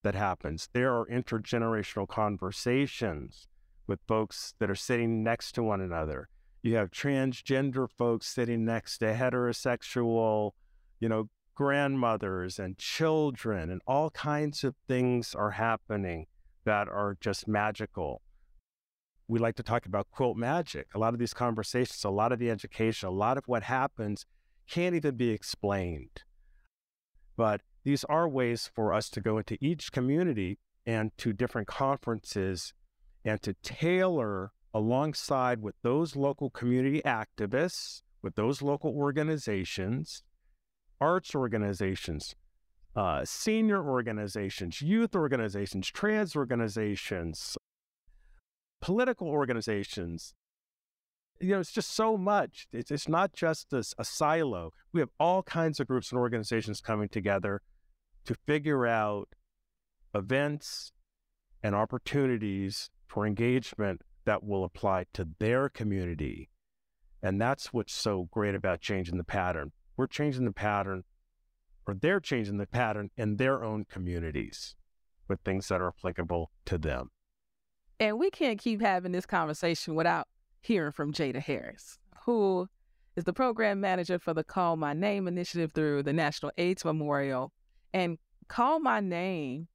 that 0.03 0.15
happens. 0.15 0.71
There 0.73 0.97
are 0.97 1.05
intergenerational 1.05 2.09
conversations 2.09 3.47
with 3.87 4.01
folks 4.09 4.55
that 4.59 4.71
are 4.71 4.75
sitting 4.75 5.23
next 5.23 5.53
to 5.57 5.63
one 5.63 5.83
another. 5.83 6.31
You 6.63 6.77
have 6.77 6.91
transgender 6.91 7.91
folks 7.91 8.27
sitting 8.27 8.65
next 8.65 8.99
to 8.99 9.13
heterosexual, 9.13 10.53
you 10.99 11.11
know, 11.11 11.29
grandmothers 11.55 12.59
and 12.59 12.79
children, 12.79 13.69
and 13.69 13.83
all 13.87 14.09
kinds 14.13 14.65
of 14.65 14.77
things 14.89 15.35
are 15.35 15.51
happening 15.51 16.27
that 16.65 16.89
are 16.89 17.17
just 17.21 17.49
magical. 17.49 18.23
We 19.29 19.39
like 19.39 19.57
to 19.57 19.63
talk 19.63 19.87
about 19.87 20.11
quilt 20.11 20.37
magic. 20.37 20.89
A 20.95 20.99
lot 20.99 21.15
of 21.15 21.21
these 21.21 21.35
conversations, 21.35 22.05
a 22.05 22.11
lot 22.11 22.33
of 22.33 22.39
the 22.39 22.51
education, 22.51 23.09
a 23.09 23.13
lot 23.13 23.39
of 23.39 23.45
what 23.47 23.63
happens 23.63 24.27
can't 24.69 24.95
even 24.95 25.17
be 25.17 25.31
explained. 25.31 26.23
But 27.37 27.63
these 27.85 28.05
are 28.05 28.29
ways 28.29 28.71
for 28.75 28.93
us 28.93 29.09
to 29.11 29.21
go 29.21 29.39
into 29.39 29.57
each 29.61 29.93
community 29.93 30.59
and 30.85 31.17
to 31.19 31.33
different 31.33 31.69
conferences 31.69 32.75
and 33.25 33.41
to 33.43 33.55
tailor 33.63 34.53
alongside 34.73 35.63
with 35.63 35.75
those 35.83 36.17
local 36.17 36.51
community 36.51 37.03
activists, 37.05 38.03
with 38.23 38.35
those 38.35 38.63
local 38.63 38.91
organizations, 38.95 40.23
arts 41.01 41.35
organizations, 41.35 42.35
uh, 42.97 43.25
senior 43.25 43.89
organizations, 43.89 44.83
youth 44.83 45.15
organizations, 45.15 45.89
trans 45.89 46.35
organizations, 46.35 47.57
political 48.81 49.29
organizations. 49.29 50.35
You 51.41 51.51
know, 51.51 51.61
it's 51.61 51.73
just 51.73 51.93
so 51.93 52.19
much. 52.19 52.67
It's, 52.73 52.91
it's 52.91 53.09
not 53.09 53.33
just 53.33 53.73
a, 53.73 53.85
a 53.99 54.05
silo. 54.05 54.73
We 54.93 55.01
have 55.01 55.11
all 55.19 55.43
kinds 55.43 55.81
of 55.81 55.87
groups 55.87 56.11
and 56.11 56.19
organizations 56.19 56.81
coming 56.81 57.09
together 57.09 57.63
to 58.27 58.35
figure 58.47 58.87
out 58.87 59.29
events 60.15 60.93
and 61.63 61.75
opportunities 61.75 62.91
for 63.07 63.27
engagement 63.27 64.03
that 64.25 64.45
will 64.45 64.65
apply 64.65 65.07
to 65.15 65.29
their 65.39 65.69
community. 65.69 66.51
And 67.23 67.41
that's 67.41 67.73
what's 67.73 67.93
so 67.93 68.29
great 68.31 68.55
about 68.55 68.81
changing 68.81 69.19
the 69.19 69.25
pattern. 69.25 69.73
We're 69.97 70.07
changing 70.07 70.45
the 70.45 70.53
pattern, 70.53 71.05
or 71.87 71.95
they're 71.95 72.21
changing 72.21 72.59
the 72.59 72.67
pattern 72.67 73.11
in 73.17 73.37
their 73.37 73.65
own 73.65 73.85
communities 73.85 74.75
with 75.29 75.41
things 75.41 75.69
that 75.69 75.81
are 75.81 75.89
applicable 75.89 76.51
to 76.67 76.79
them. 76.79 77.11
And 77.99 78.19
we 78.19 78.31
can't 78.31 78.59
keep 78.59 78.81
having 78.81 79.13
this 79.13 79.27
conversation 79.27 79.95
without 79.95 80.29
hearing 80.61 80.93
from 80.93 81.13
Jada 81.13 81.41
Harris, 81.41 81.99
who 82.25 82.69
is 83.17 83.25
the 83.25 83.33
program 83.33 83.81
manager 83.81 84.19
for 84.19 84.35
the 84.35 84.45
Call 84.45 84.77
My 84.77 84.93
Name 84.93 85.29
initiative 85.29 85.73
through 85.73 86.03
the 86.03 86.13
National 86.13 86.53
AIDS 86.59 86.85
Memorial 86.85 87.53
and 87.93 88.19
Call 88.49 88.81
My 88.81 89.01
Name 89.01 89.69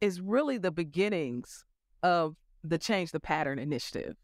is 0.00 0.20
really 0.20 0.58
the 0.58 0.70
beginnings 0.70 1.64
of 2.02 2.36
the 2.62 2.78
Change 2.78 3.12
the 3.12 3.20
Pattern 3.20 3.58
initiative. 3.58 4.16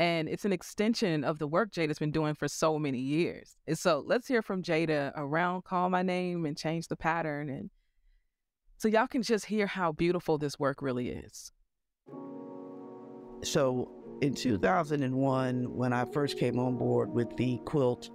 And 0.00 0.30
it's 0.30 0.46
an 0.46 0.52
extension 0.52 1.24
of 1.24 1.38
the 1.38 1.46
work 1.46 1.72
Jada's 1.72 1.98
been 1.98 2.10
doing 2.10 2.34
for 2.34 2.48
so 2.48 2.78
many 2.78 2.98
years. 2.98 3.58
And 3.66 3.78
so 3.78 4.02
let's 4.06 4.26
hear 4.26 4.40
from 4.40 4.62
Jada 4.62 5.12
around 5.14 5.64
Call 5.64 5.90
My 5.90 6.00
Name 6.00 6.46
and 6.46 6.56
Change 6.56 6.88
the 6.88 6.96
Pattern. 6.96 7.50
And 7.50 7.68
so 8.78 8.88
y'all 8.88 9.06
can 9.06 9.22
just 9.22 9.44
hear 9.44 9.66
how 9.66 9.92
beautiful 9.92 10.38
this 10.38 10.58
work 10.58 10.80
really 10.80 11.10
is. 11.10 11.52
So 13.42 13.90
in 14.22 14.32
2001, 14.32 15.76
when 15.76 15.92
I 15.92 16.06
first 16.06 16.38
came 16.38 16.58
on 16.58 16.78
board 16.78 17.10
with 17.10 17.36
the 17.36 17.58
quilt, 17.66 18.08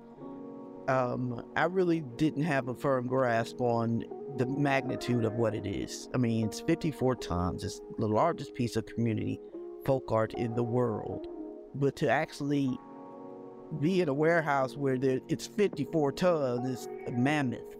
um, 0.87 1.45
I 1.55 1.65
really 1.65 2.01
didn't 2.15 2.43
have 2.45 2.67
a 2.67 2.73
firm 2.73 3.05
grasp 3.05 3.61
on 3.61 4.05
the 4.37 4.47
magnitude 4.47 5.23
of 5.23 5.33
what 5.33 5.53
it 5.53 5.67
is. 5.67 6.09
I 6.15 6.17
mean, 6.17 6.47
it's 6.47 6.61
54 6.61 7.17
tons. 7.17 7.63
It's 7.63 7.79
the 7.99 8.07
largest 8.07 8.55
piece 8.55 8.75
of 8.75 8.87
community 8.87 9.39
folk 9.85 10.11
art 10.11 10.33
in 10.33 10.55
the 10.55 10.63
world. 10.63 11.27
But 11.75 11.95
to 11.97 12.09
actually 12.09 12.77
be 13.79 14.01
in 14.01 14.09
a 14.09 14.13
warehouse 14.13 14.75
where 14.75 14.97
there, 14.97 15.19
it's 15.27 15.47
54 15.47 16.11
tons, 16.13 16.67
is 16.67 16.87
a 17.07 17.11
mammoth. 17.11 17.75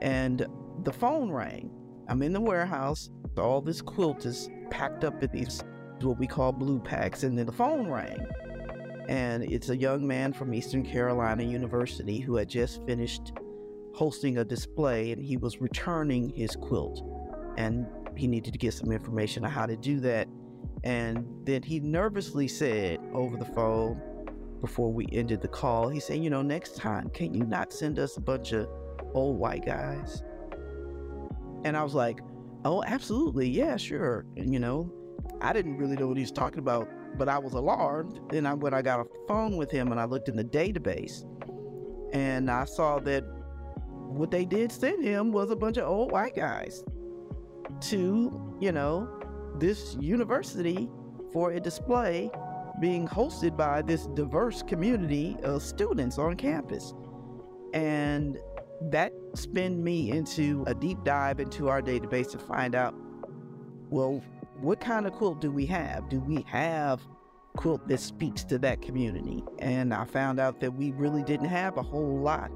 And 0.00 0.46
the 0.84 0.92
phone 0.92 1.30
rang. 1.30 1.70
I'm 2.08 2.22
in 2.22 2.32
the 2.32 2.40
warehouse. 2.40 3.10
All 3.38 3.60
this 3.60 3.80
quilt 3.80 4.26
is 4.26 4.50
packed 4.70 5.04
up 5.04 5.22
in 5.22 5.30
these 5.32 5.62
what 6.02 6.18
we 6.18 6.26
call 6.26 6.52
blue 6.52 6.80
packs, 6.80 7.22
and 7.22 7.38
then 7.38 7.46
the 7.46 7.52
phone 7.52 7.88
rang. 7.88 8.26
And 9.08 9.44
it's 9.44 9.68
a 9.68 9.76
young 9.76 10.06
man 10.06 10.32
from 10.32 10.54
Eastern 10.54 10.84
Carolina 10.84 11.42
University 11.42 12.20
who 12.20 12.36
had 12.36 12.48
just 12.48 12.84
finished 12.86 13.32
hosting 13.94 14.38
a 14.38 14.44
display 14.44 15.12
and 15.12 15.22
he 15.22 15.36
was 15.36 15.60
returning 15.60 16.30
his 16.30 16.56
quilt. 16.56 17.02
And 17.56 17.86
he 18.16 18.26
needed 18.26 18.52
to 18.52 18.58
get 18.58 18.74
some 18.74 18.92
information 18.92 19.44
on 19.44 19.50
how 19.50 19.66
to 19.66 19.76
do 19.76 20.00
that. 20.00 20.28
And 20.84 21.26
then 21.44 21.62
he 21.62 21.80
nervously 21.80 22.48
said 22.48 22.98
over 23.12 23.36
the 23.36 23.44
phone 23.44 24.00
before 24.60 24.92
we 24.92 25.08
ended 25.12 25.40
the 25.40 25.48
call, 25.48 25.88
he 25.88 26.00
said, 26.00 26.22
You 26.22 26.30
know, 26.30 26.42
next 26.42 26.76
time, 26.76 27.10
can 27.10 27.34
you 27.34 27.44
not 27.44 27.72
send 27.72 27.98
us 27.98 28.16
a 28.16 28.20
bunch 28.20 28.52
of 28.52 28.68
old 29.14 29.38
white 29.38 29.64
guys? 29.64 30.22
And 31.64 31.76
I 31.76 31.82
was 31.82 31.94
like, 31.94 32.20
Oh, 32.64 32.82
absolutely. 32.84 33.48
Yeah, 33.48 33.76
sure. 33.76 34.24
And, 34.36 34.52
you 34.52 34.60
know, 34.60 34.92
I 35.40 35.52
didn't 35.52 35.76
really 35.76 35.96
know 35.96 36.06
what 36.06 36.16
he 36.16 36.22
was 36.22 36.32
talking 36.32 36.60
about, 36.60 36.88
but 37.18 37.28
I 37.28 37.38
was 37.38 37.54
alarmed. 37.54 38.20
Then 38.30 38.46
I, 38.46 38.54
when 38.54 38.72
I 38.72 38.82
got 38.82 39.00
a 39.00 39.04
phone 39.26 39.56
with 39.56 39.70
him 39.70 39.90
and 39.90 40.00
I 40.00 40.04
looked 40.04 40.28
in 40.28 40.36
the 40.36 40.44
database 40.44 41.24
and 42.12 42.50
I 42.50 42.64
saw 42.64 42.98
that 43.00 43.24
what 44.12 44.30
they 44.30 44.44
did 44.44 44.70
send 44.70 45.02
him 45.02 45.32
was 45.32 45.50
a 45.50 45.56
bunch 45.56 45.76
of 45.78 45.88
old 45.88 46.12
white 46.12 46.36
guys 46.36 46.84
to, 47.80 48.56
you 48.60 48.72
know, 48.72 49.21
this 49.58 49.96
university 50.00 50.88
for 51.32 51.52
a 51.52 51.60
display 51.60 52.30
being 52.80 53.06
hosted 53.06 53.56
by 53.56 53.82
this 53.82 54.06
diverse 54.08 54.62
community 54.62 55.36
of 55.42 55.62
students 55.62 56.18
on 56.18 56.36
campus. 56.36 56.94
And 57.72 58.38
that 58.90 59.12
spun 59.34 59.82
me 59.82 60.10
into 60.10 60.64
a 60.66 60.74
deep 60.74 60.98
dive 61.04 61.40
into 61.40 61.68
our 61.68 61.80
database 61.80 62.30
to 62.32 62.38
find 62.38 62.74
out 62.74 62.94
well, 63.90 64.22
what 64.62 64.80
kind 64.80 65.06
of 65.06 65.12
quilt 65.12 65.42
do 65.42 65.50
we 65.50 65.66
have? 65.66 66.08
Do 66.08 66.18
we 66.20 66.42
have 66.48 67.02
quilt 67.56 67.86
that 67.88 68.00
speaks 68.00 68.42
to 68.44 68.58
that 68.60 68.80
community? 68.80 69.44
And 69.58 69.92
I 69.92 70.06
found 70.06 70.40
out 70.40 70.60
that 70.60 70.72
we 70.72 70.92
really 70.92 71.22
didn't 71.22 71.48
have 71.48 71.76
a 71.76 71.82
whole 71.82 72.18
lot 72.18 72.50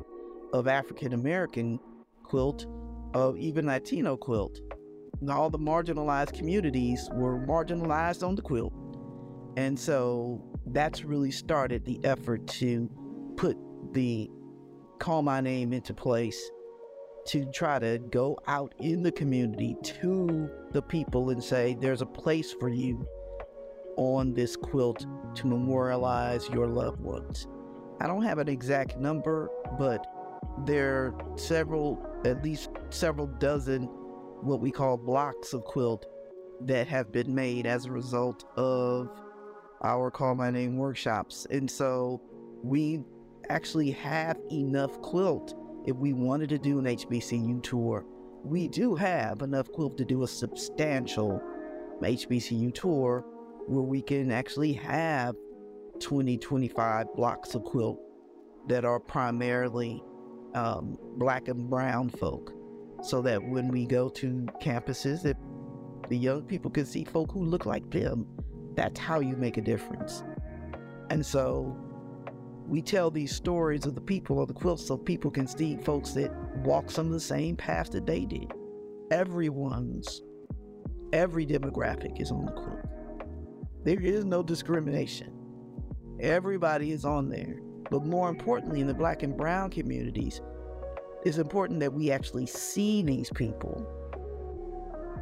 of 0.55 0.67
African 0.67 1.13
American 1.13 1.79
quilt, 2.23 2.67
of 3.13 3.37
even 3.37 3.67
Latino 3.67 4.17
quilt. 4.17 4.61
All 5.29 5.51
the 5.51 5.59
marginalized 5.59 6.35
communities 6.35 7.09
were 7.13 7.39
marginalized 7.39 8.27
on 8.27 8.35
the 8.35 8.43
quilt. 8.43 8.73
And 9.57 9.79
so 9.79 10.45
that's 10.67 11.05
really 11.05 11.31
started 11.31 11.85
the 11.85 11.99
effort 12.05 12.47
to 12.49 12.91
put 13.37 13.57
the 13.93 14.31
Call 14.99 15.23
My 15.23 15.41
Name 15.41 15.73
into 15.73 15.95
place 15.95 16.39
to 17.27 17.45
try 17.47 17.79
to 17.79 17.99
go 18.11 18.39
out 18.47 18.75
in 18.79 19.03
the 19.03 19.11
community 19.11 19.77
to 19.83 20.49
the 20.73 20.83
people 20.83 21.31
and 21.31 21.43
say, 21.43 21.77
there's 21.81 22.03
a 22.03 22.07
place 22.07 22.53
for 22.53 22.69
you 22.69 23.07
on 23.97 24.33
this 24.35 24.57
quilt 24.57 25.07
to 25.35 25.47
memorialize 25.47 26.49
your 26.51 26.67
loved 26.67 27.01
ones. 27.01 27.49
I 28.01 28.07
don't 28.07 28.23
have 28.23 28.39
an 28.39 28.49
exact 28.49 28.99
number, 28.99 29.51
but 29.79 30.07
there 30.67 31.07
are 31.07 31.15
several, 31.37 32.07
at 32.25 32.45
least 32.45 32.71
several 32.91 33.27
dozen, 33.27 33.89
what 34.47 34.61
we 34.61 34.71
call 34.71 34.97
blocks 34.97 35.53
of 35.53 35.65
quilt 35.65 36.07
that 36.61 36.87
have 36.87 37.13
been 37.13 37.35
made 37.35 37.67
as 37.67 37.85
a 37.85 37.91
result 37.91 38.45
of 38.57 39.11
our 39.83 40.11
Call 40.11 40.35
My 40.35 40.51
Name 40.51 40.77
workshops. 40.77 41.47
And 41.51 41.71
so 41.71 42.23
we 42.63 43.01
actually 43.49 43.91
have 43.91 44.39
enough 44.51 45.01
quilt 45.03 45.55
if 45.87 45.97
we 45.97 46.13
wanted 46.13 46.49
to 46.51 46.59
do 46.59 46.79
an 46.79 46.85
HBCU 46.85 47.63
tour. 47.63 48.05
We 48.45 48.69
do 48.69 48.95
have 48.95 49.43
enough 49.43 49.71
quilt 49.73 49.99
to 49.99 50.05
do 50.05 50.23
a 50.23 50.29
substantial 50.29 51.43
HBCU 52.01 52.73
tour 52.73 53.25
where 53.67 53.83
we 53.83 54.01
can 54.01 54.31
actually 54.31 54.73
have 54.75 55.35
20, 56.01 56.39
25 56.39 57.15
blocks 57.17 57.55
of 57.55 57.65
quilt 57.65 58.01
that 58.69 58.85
are 58.85 59.01
primarily 59.01 60.03
um, 60.55 60.97
black 61.17 61.49
and 61.49 61.69
brown 61.69 62.09
folk 62.11 62.56
so 63.07 63.23
that 63.23 63.43
when 63.43 63.69
we 63.69 63.87
go 63.87 64.09
to 64.09 64.47
campuses 64.61 65.23
that 65.23 65.37
the 66.09 66.17
young 66.17 66.43
people 66.43 66.71
can 66.71 66.87
see 66.87 67.05
folk 67.05 67.33
who 67.33 67.45
look 67.45 67.67
like 67.67 67.91
them. 67.91 68.27
That's 68.75 68.99
how 68.99 69.21
you 69.21 69.37
make 69.37 69.57
a 69.57 69.63
difference. 69.63 70.23
And 71.11 71.25
so 71.25 71.77
we 72.67 72.83
tell 72.83 73.11
these 73.11 73.35
stories 73.35 73.87
of 73.87 73.95
the 73.95 74.01
people 74.01 74.41
of 74.41 74.49
the 74.49 74.55
quilt 74.55 74.81
so 74.81 74.97
people 74.97 75.31
can 75.31 75.47
see 75.47 75.77
folks 75.77 76.13
that 76.13 76.35
walk 76.59 76.91
some 76.91 77.07
of 77.07 77.13
the 77.13 77.21
same 77.21 77.57
paths 77.57 77.91
that 77.91 78.07
they 78.07 78.25
did. 78.25 78.53
Everyone's 79.11 80.23
every 81.13 81.47
demographic 81.47 82.21
is 82.21 82.31
on 82.31 82.47
the 82.47 82.53
quilt. 82.53 82.81
There 83.85 84.01
is 84.01 84.25
no 84.25 84.43
discrimination. 84.43 85.33
Everybody 86.21 86.93
is 86.93 87.05
on 87.05 87.29
there. 87.29 87.61
But 87.91 88.05
more 88.05 88.29
importantly, 88.29 88.81
in 88.81 88.89
the 88.89 88.95
black 88.95 89.23
and 89.23 89.37
brown 89.37 89.71
communities, 89.71 90.41
it's 91.27 91.39
important 91.39 91.81
that 91.81 91.93
we 91.93 92.13
actually 92.13 92.47
see 92.47 93.03
these 93.03 93.31
people, 93.31 93.85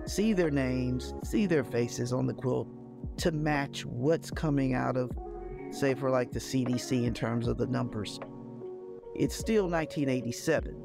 see 0.05 0.35
their 0.35 0.51
names, 0.51 1.15
see 1.25 1.47
their 1.47 1.65
faces 1.65 2.13
on 2.13 2.27
the 2.27 2.35
quilt 2.35 2.69
to 3.17 3.33
match 3.33 3.87
what's 3.87 4.31
coming 4.31 4.75
out 4.75 4.99
of, 4.99 5.11
say, 5.71 5.95
for 5.95 6.11
like 6.11 6.31
the 6.31 6.39
CDC 6.39 7.07
in 7.07 7.15
terms 7.15 7.49
of 7.49 7.57
the 7.57 7.67
numbers. 7.69 8.21
It's 9.17 9.35
still 9.35 9.67
1987 9.67 10.77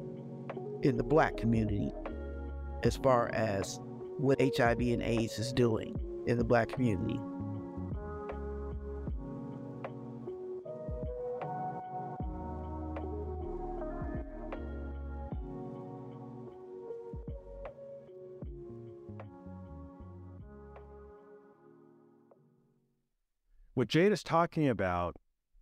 in 0.84 0.96
the 0.96 1.04
black 1.04 1.36
community 1.36 1.92
as 2.82 2.96
far 2.96 3.30
as 3.34 3.78
what 4.16 4.40
HIV 4.40 4.80
and 4.80 5.02
AIDS 5.02 5.38
is 5.38 5.52
doing 5.52 5.94
in 6.26 6.38
the 6.38 6.44
black 6.44 6.70
community. 6.70 7.20
What 23.80 23.88
Jada 23.88 24.12
is 24.12 24.22
talking 24.22 24.68
about 24.68 25.16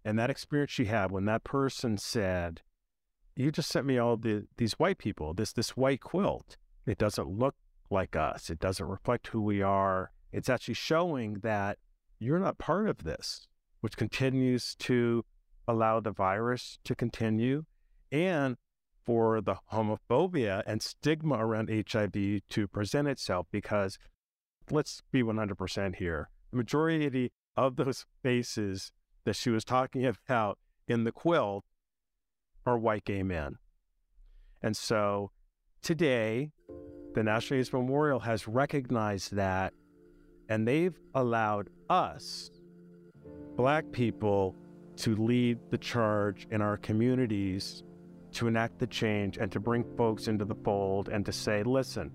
and 0.04 0.18
that 0.18 0.28
experience 0.28 0.72
she 0.72 0.86
had 0.86 1.12
when 1.12 1.26
that 1.26 1.44
person 1.44 1.96
said, 1.98 2.62
You 3.36 3.52
just 3.52 3.68
sent 3.68 3.86
me 3.86 3.96
all 3.96 4.16
the 4.16 4.48
these 4.56 4.72
white 4.72 4.98
people, 4.98 5.34
this 5.34 5.52
this 5.52 5.76
white 5.76 6.00
quilt. 6.00 6.56
It 6.84 6.98
doesn't 6.98 7.28
look 7.28 7.54
like 7.90 8.16
us. 8.16 8.50
It 8.50 8.58
doesn't 8.58 8.88
reflect 8.88 9.28
who 9.28 9.40
we 9.40 9.62
are. 9.62 10.10
It's 10.32 10.48
actually 10.48 10.74
showing 10.74 11.34
that 11.44 11.78
you're 12.18 12.40
not 12.40 12.58
part 12.58 12.88
of 12.88 13.04
this, 13.04 13.46
which 13.82 13.96
continues 13.96 14.74
to 14.80 15.24
allow 15.68 16.00
the 16.00 16.10
virus 16.10 16.80
to 16.86 16.96
continue 16.96 17.66
and 18.10 18.56
for 19.06 19.40
the 19.40 19.58
homophobia 19.72 20.64
and 20.66 20.82
stigma 20.82 21.36
around 21.36 21.70
HIV 21.70 22.40
to 22.48 22.66
present 22.66 23.06
itself 23.06 23.46
because 23.52 23.96
let's 24.72 25.02
be 25.12 25.22
100% 25.22 25.94
here. 25.94 26.30
The 26.50 26.56
majority 26.56 27.30
of 27.58 27.74
those 27.74 28.06
faces 28.22 28.92
that 29.24 29.34
she 29.34 29.50
was 29.50 29.64
talking 29.64 30.06
about 30.28 30.58
in 30.86 31.04
the 31.04 31.12
quilt 31.12 31.64
are 32.64 32.78
white 32.78 33.04
gay 33.04 33.22
men. 33.22 33.58
And 34.62 34.76
so 34.76 35.30
today, 35.82 36.52
the 37.14 37.22
National 37.22 37.58
AIDS 37.58 37.72
Memorial 37.72 38.20
has 38.20 38.46
recognized 38.46 39.34
that, 39.34 39.74
and 40.48 40.66
they've 40.66 40.98
allowed 41.14 41.68
us, 41.90 42.50
Black 43.56 43.90
people, 43.90 44.54
to 44.96 45.16
lead 45.16 45.58
the 45.70 45.78
charge 45.78 46.46
in 46.50 46.60
our 46.62 46.76
communities 46.76 47.82
to 48.32 48.46
enact 48.46 48.78
the 48.78 48.86
change 48.86 49.38
and 49.38 49.50
to 49.50 49.58
bring 49.58 49.84
folks 49.96 50.28
into 50.28 50.44
the 50.44 50.54
fold 50.54 51.08
and 51.08 51.24
to 51.26 51.32
say, 51.32 51.62
listen, 51.62 52.12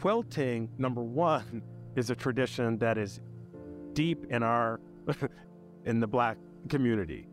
quilting, 0.00 0.68
number 0.78 1.02
one, 1.02 1.62
is 1.96 2.10
a 2.10 2.14
tradition 2.14 2.76
that 2.78 2.98
is 2.98 3.20
deep 3.94 4.26
in 4.30 4.42
our 4.42 4.80
in 5.84 6.00
the 6.00 6.06
black 6.06 6.36
community. 6.68 7.28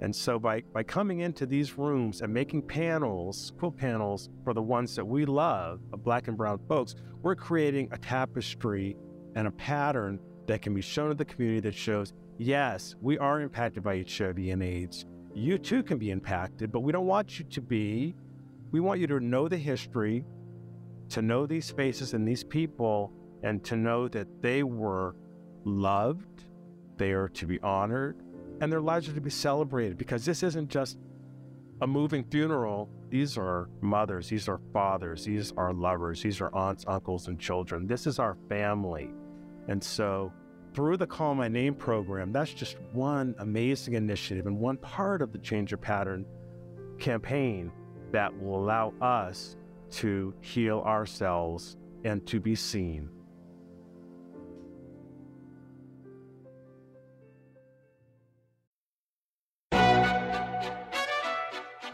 And 0.00 0.14
so 0.14 0.38
by, 0.38 0.62
by 0.72 0.84
coming 0.84 1.20
into 1.20 1.44
these 1.44 1.76
rooms 1.76 2.20
and 2.20 2.32
making 2.32 2.62
panels, 2.62 3.52
quilt 3.58 3.76
panels 3.76 4.30
for 4.44 4.54
the 4.54 4.62
ones 4.62 4.94
that 4.94 5.04
we 5.04 5.24
love, 5.24 5.80
of 5.92 6.04
black 6.04 6.28
and 6.28 6.36
brown 6.36 6.60
folks, 6.68 6.94
we're 7.22 7.34
creating 7.34 7.88
a 7.90 7.98
tapestry 7.98 8.96
and 9.34 9.48
a 9.48 9.50
pattern 9.52 10.20
that 10.46 10.62
can 10.62 10.72
be 10.72 10.80
shown 10.80 11.08
to 11.08 11.14
the 11.14 11.24
community 11.24 11.60
that 11.60 11.74
shows, 11.74 12.12
yes, 12.38 12.94
we 13.00 13.18
are 13.18 13.40
impacted 13.40 13.82
by 13.82 14.04
HIV 14.08 14.38
and 14.38 14.62
AIDS. 14.62 15.04
You 15.34 15.58
too 15.58 15.82
can 15.82 15.98
be 15.98 16.10
impacted, 16.10 16.70
but 16.70 16.80
we 16.80 16.92
don't 16.92 17.06
want 17.06 17.38
you 17.38 17.44
to 17.46 17.60
be. 17.60 18.14
We 18.70 18.80
want 18.80 19.00
you 19.00 19.06
to 19.08 19.20
know 19.20 19.48
the 19.48 19.56
history, 19.56 20.24
to 21.10 21.22
know 21.22 21.44
these 21.44 21.70
faces 21.70 22.14
and 22.14 22.26
these 22.26 22.44
people, 22.44 23.12
and 23.42 23.64
to 23.64 23.76
know 23.76 24.08
that 24.08 24.28
they 24.42 24.62
were 24.62 25.16
loved, 25.64 26.44
they 26.96 27.12
are 27.12 27.28
to 27.28 27.46
be 27.46 27.60
honored, 27.60 28.22
and 28.60 28.72
their 28.72 28.80
lives 28.80 29.08
are 29.08 29.12
to 29.12 29.20
be 29.20 29.30
celebrated 29.30 29.96
because 29.96 30.24
this 30.24 30.42
isn't 30.42 30.68
just 30.68 30.98
a 31.80 31.86
moving 31.86 32.24
funeral. 32.24 32.88
These 33.10 33.38
are 33.38 33.68
mothers, 33.80 34.28
these 34.28 34.48
are 34.48 34.60
fathers, 34.72 35.24
these 35.24 35.52
are 35.56 35.72
lovers, 35.72 36.22
these 36.22 36.40
are 36.40 36.54
aunts, 36.54 36.84
uncles, 36.86 37.28
and 37.28 37.38
children. 37.38 37.86
This 37.86 38.06
is 38.06 38.18
our 38.18 38.36
family. 38.48 39.10
And 39.68 39.82
so, 39.82 40.32
through 40.74 40.96
the 40.96 41.06
Call 41.06 41.34
My 41.34 41.48
Name 41.48 41.74
program, 41.74 42.32
that's 42.32 42.52
just 42.52 42.76
one 42.92 43.34
amazing 43.38 43.94
initiative 43.94 44.46
and 44.46 44.58
one 44.58 44.76
part 44.76 45.22
of 45.22 45.32
the 45.32 45.38
Change 45.38 45.70
Your 45.70 45.78
Pattern 45.78 46.26
campaign 46.98 47.72
that 48.12 48.36
will 48.40 48.58
allow 48.58 48.92
us 49.00 49.56
to 49.90 50.34
heal 50.40 50.80
ourselves 50.80 51.76
and 52.04 52.26
to 52.26 52.40
be 52.40 52.54
seen. 52.54 53.08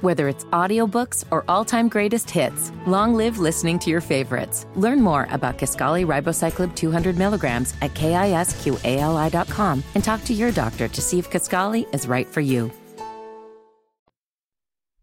Whether 0.00 0.28
it's 0.28 0.44
audiobooks 0.44 1.24
or 1.30 1.44
all-time 1.46 1.88
greatest 1.88 2.30
hits, 2.30 2.72
long 2.86 3.14
live 3.14 3.38
listening 3.38 3.78
to 3.80 3.90
your 3.90 4.00
favorites. 4.00 4.66
Learn 4.74 5.02
more 5.02 5.28
about 5.30 5.58
Kisqali 5.58 6.06
Ribociclib 6.06 6.74
200 6.74 7.18
milligrams 7.18 7.74
at 7.82 7.92
kisqali.com 7.92 9.84
and 9.94 10.02
talk 10.02 10.24
to 10.24 10.32
your 10.32 10.52
doctor 10.52 10.88
to 10.88 11.02
see 11.02 11.18
if 11.18 11.28
Kisqali 11.28 11.92
is 11.94 12.08
right 12.08 12.26
for 12.26 12.40
you. 12.40 12.70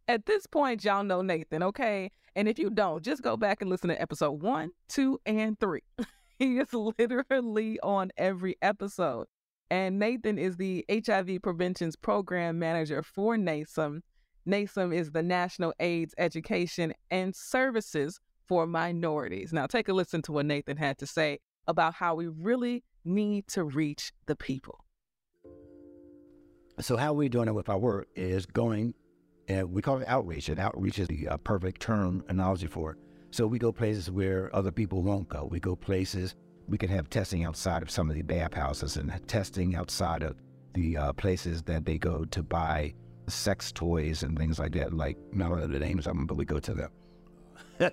At 0.08 0.26
this 0.26 0.48
point, 0.48 0.84
y'all 0.84 1.04
know 1.04 1.22
Nathan, 1.22 1.62
okay? 1.62 2.10
And 2.36 2.48
if 2.48 2.58
you 2.58 2.70
don't, 2.70 3.04
just 3.04 3.22
go 3.22 3.38
back 3.38 3.62
and 3.62 3.70
listen 3.70 3.90
to 3.90 4.02
episode 4.02 4.42
one, 4.42 4.72
two, 4.88 5.20
and 5.26 5.60
three. 5.60 5.84
he 6.40 6.58
is 6.58 6.74
literally 6.74 7.80
on 7.82 8.12
every 8.18 8.56
episode. 8.62 9.28
And 9.70 10.00
Nathan 10.00 10.40
is 10.40 10.56
the 10.58 10.86
HIV 10.90 11.42
Prevention's 11.44 11.96
Program 11.96 12.58
Manager 12.58 13.04
for 13.04 13.36
NAESM. 13.36 14.02
NAESM 14.48 14.96
is 14.96 15.12
the 15.12 15.22
National 15.22 15.74
AIDS 15.80 16.16
Education 16.18 16.94
and 17.12 17.36
Services 17.36 18.22
for 18.48 18.66
Minorities. 18.66 19.52
Now, 19.52 19.68
take 19.68 19.90
a 19.90 19.94
listen 19.94 20.22
to 20.24 20.32
what 20.32 20.46
Nathan 20.46 20.78
had 20.78 20.98
to 21.00 21.06
say 21.06 21.40
about 21.68 21.96
how 21.96 22.16
we 22.16 22.28
really 22.28 22.86
need 23.04 23.48
to 23.50 23.66
reach 23.66 24.14
the 24.26 24.38
people. 24.38 24.86
So, 26.80 26.96
how 26.96 27.12
we're 27.12 27.28
doing 27.28 27.50
it 27.50 27.56
with 27.56 27.68
our 27.68 27.78
work 27.78 28.08
is 28.16 28.46
going, 28.46 28.94
and 29.50 29.70
we 29.72 29.82
call 29.82 29.98
it 29.98 30.08
outreach, 30.08 30.48
and 30.48 30.60
outreach 30.60 31.00
is 31.00 31.10
the 31.10 31.28
uh, 31.28 31.38
perfect 31.38 31.82
term 31.82 32.24
analogy 32.30 32.68
for 32.68 32.92
it. 32.92 32.98
So, 33.32 33.48
we 33.48 33.60
go 33.60 33.74
places 33.74 34.10
where 34.10 34.56
other 34.56 34.72
people 34.72 35.04
won't 35.04 35.28
go. 35.28 35.46
We 35.52 35.60
go 35.60 35.76
places 35.76 36.36
we 36.70 36.78
can 36.78 36.90
have 36.90 37.10
testing 37.10 37.44
outside 37.44 37.82
of 37.82 37.92
some 37.92 38.10
of 38.10 38.16
the 38.16 38.22
bathhouses 38.22 38.96
and 38.96 39.12
testing 39.28 39.76
outside 39.76 40.24
of 40.24 40.38
the 40.74 40.96
uh, 40.96 41.14
places 41.14 41.64
that 41.64 41.86
they 41.86 41.98
go 41.98 42.24
to 42.26 42.44
buy 42.44 42.94
sex 43.28 43.72
toys 43.72 44.24
and 44.24 44.38
things 44.38 44.60
like 44.60 44.74
that. 44.74 44.94
Like, 44.94 45.18
not 45.32 45.50
know 45.50 45.68
the 45.68 45.80
names 45.80 46.08
of 46.08 46.16
them, 46.16 46.26
but 46.26 46.38
we 46.38 46.46
go 46.46 46.60
to 46.60 46.74
them. 46.74 46.92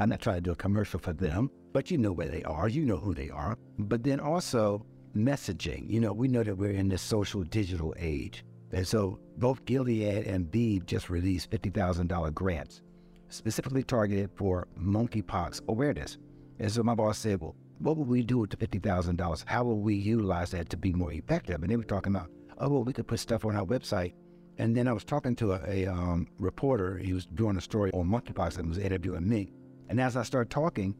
I'm 0.00 0.08
not 0.08 0.20
trying 0.20 0.36
to 0.36 0.40
do 0.40 0.52
a 0.52 0.56
commercial 0.56 0.98
for 0.98 1.12
them, 1.12 1.50
but 1.72 1.90
you 1.90 1.98
know 1.98 2.12
where 2.12 2.28
they 2.28 2.42
are. 2.42 2.68
You 2.68 2.84
know 2.84 2.96
who 2.96 3.14
they 3.14 3.30
are. 3.30 3.56
But 3.78 4.02
then 4.02 4.20
also 4.20 4.84
messaging. 5.16 5.88
You 5.88 6.00
know, 6.00 6.12
we 6.12 6.28
know 6.28 6.42
that 6.42 6.56
we're 6.56 6.72
in 6.72 6.88
this 6.88 7.02
social 7.02 7.42
digital 7.44 7.94
age. 7.98 8.44
And 8.72 8.86
so 8.86 9.20
both 9.38 9.64
Gilead 9.64 10.26
and 10.26 10.50
ViiV 10.50 10.86
just 10.86 11.08
released 11.10 11.50
$50,000 11.50 12.34
grants 12.34 12.82
specifically 13.28 13.82
targeted 13.82 14.30
for 14.36 14.68
monkeypox 14.78 15.60
awareness. 15.68 16.18
And 16.58 16.70
so 16.70 16.82
my 16.82 16.94
boss 16.94 17.18
said, 17.18 17.40
well, 17.40 17.56
what 17.78 17.96
will 17.96 18.04
we 18.04 18.22
do 18.22 18.38
with 18.38 18.50
the 18.50 18.56
$50,000? 18.56 19.44
How 19.46 19.64
will 19.64 19.80
we 19.80 19.94
utilize 19.94 20.52
that 20.52 20.70
to 20.70 20.76
be 20.76 20.92
more 20.92 21.12
effective? 21.12 21.62
And 21.62 21.70
they 21.70 21.76
were 21.76 21.84
talking 21.84 22.14
about 22.14 22.30
oh, 22.58 22.68
well, 22.68 22.84
we 22.84 22.92
could 22.92 23.06
put 23.06 23.20
stuff 23.20 23.44
on 23.44 23.56
our 23.56 23.64
website. 23.64 24.14
And 24.58 24.76
then 24.76 24.86
I 24.86 24.92
was 24.92 25.04
talking 25.04 25.34
to 25.36 25.52
a, 25.52 25.60
a 25.66 25.86
um, 25.86 26.28
reporter. 26.38 26.96
He 26.98 27.12
was 27.12 27.26
doing 27.26 27.56
a 27.56 27.60
story 27.60 27.90
on 27.92 28.06
monkeypox 28.06 28.58
and 28.58 28.68
was 28.68 28.78
interviewing 28.78 29.28
me. 29.28 29.52
And 29.88 30.00
as 30.00 30.16
I 30.16 30.22
started 30.22 30.50
talking, 30.50 30.94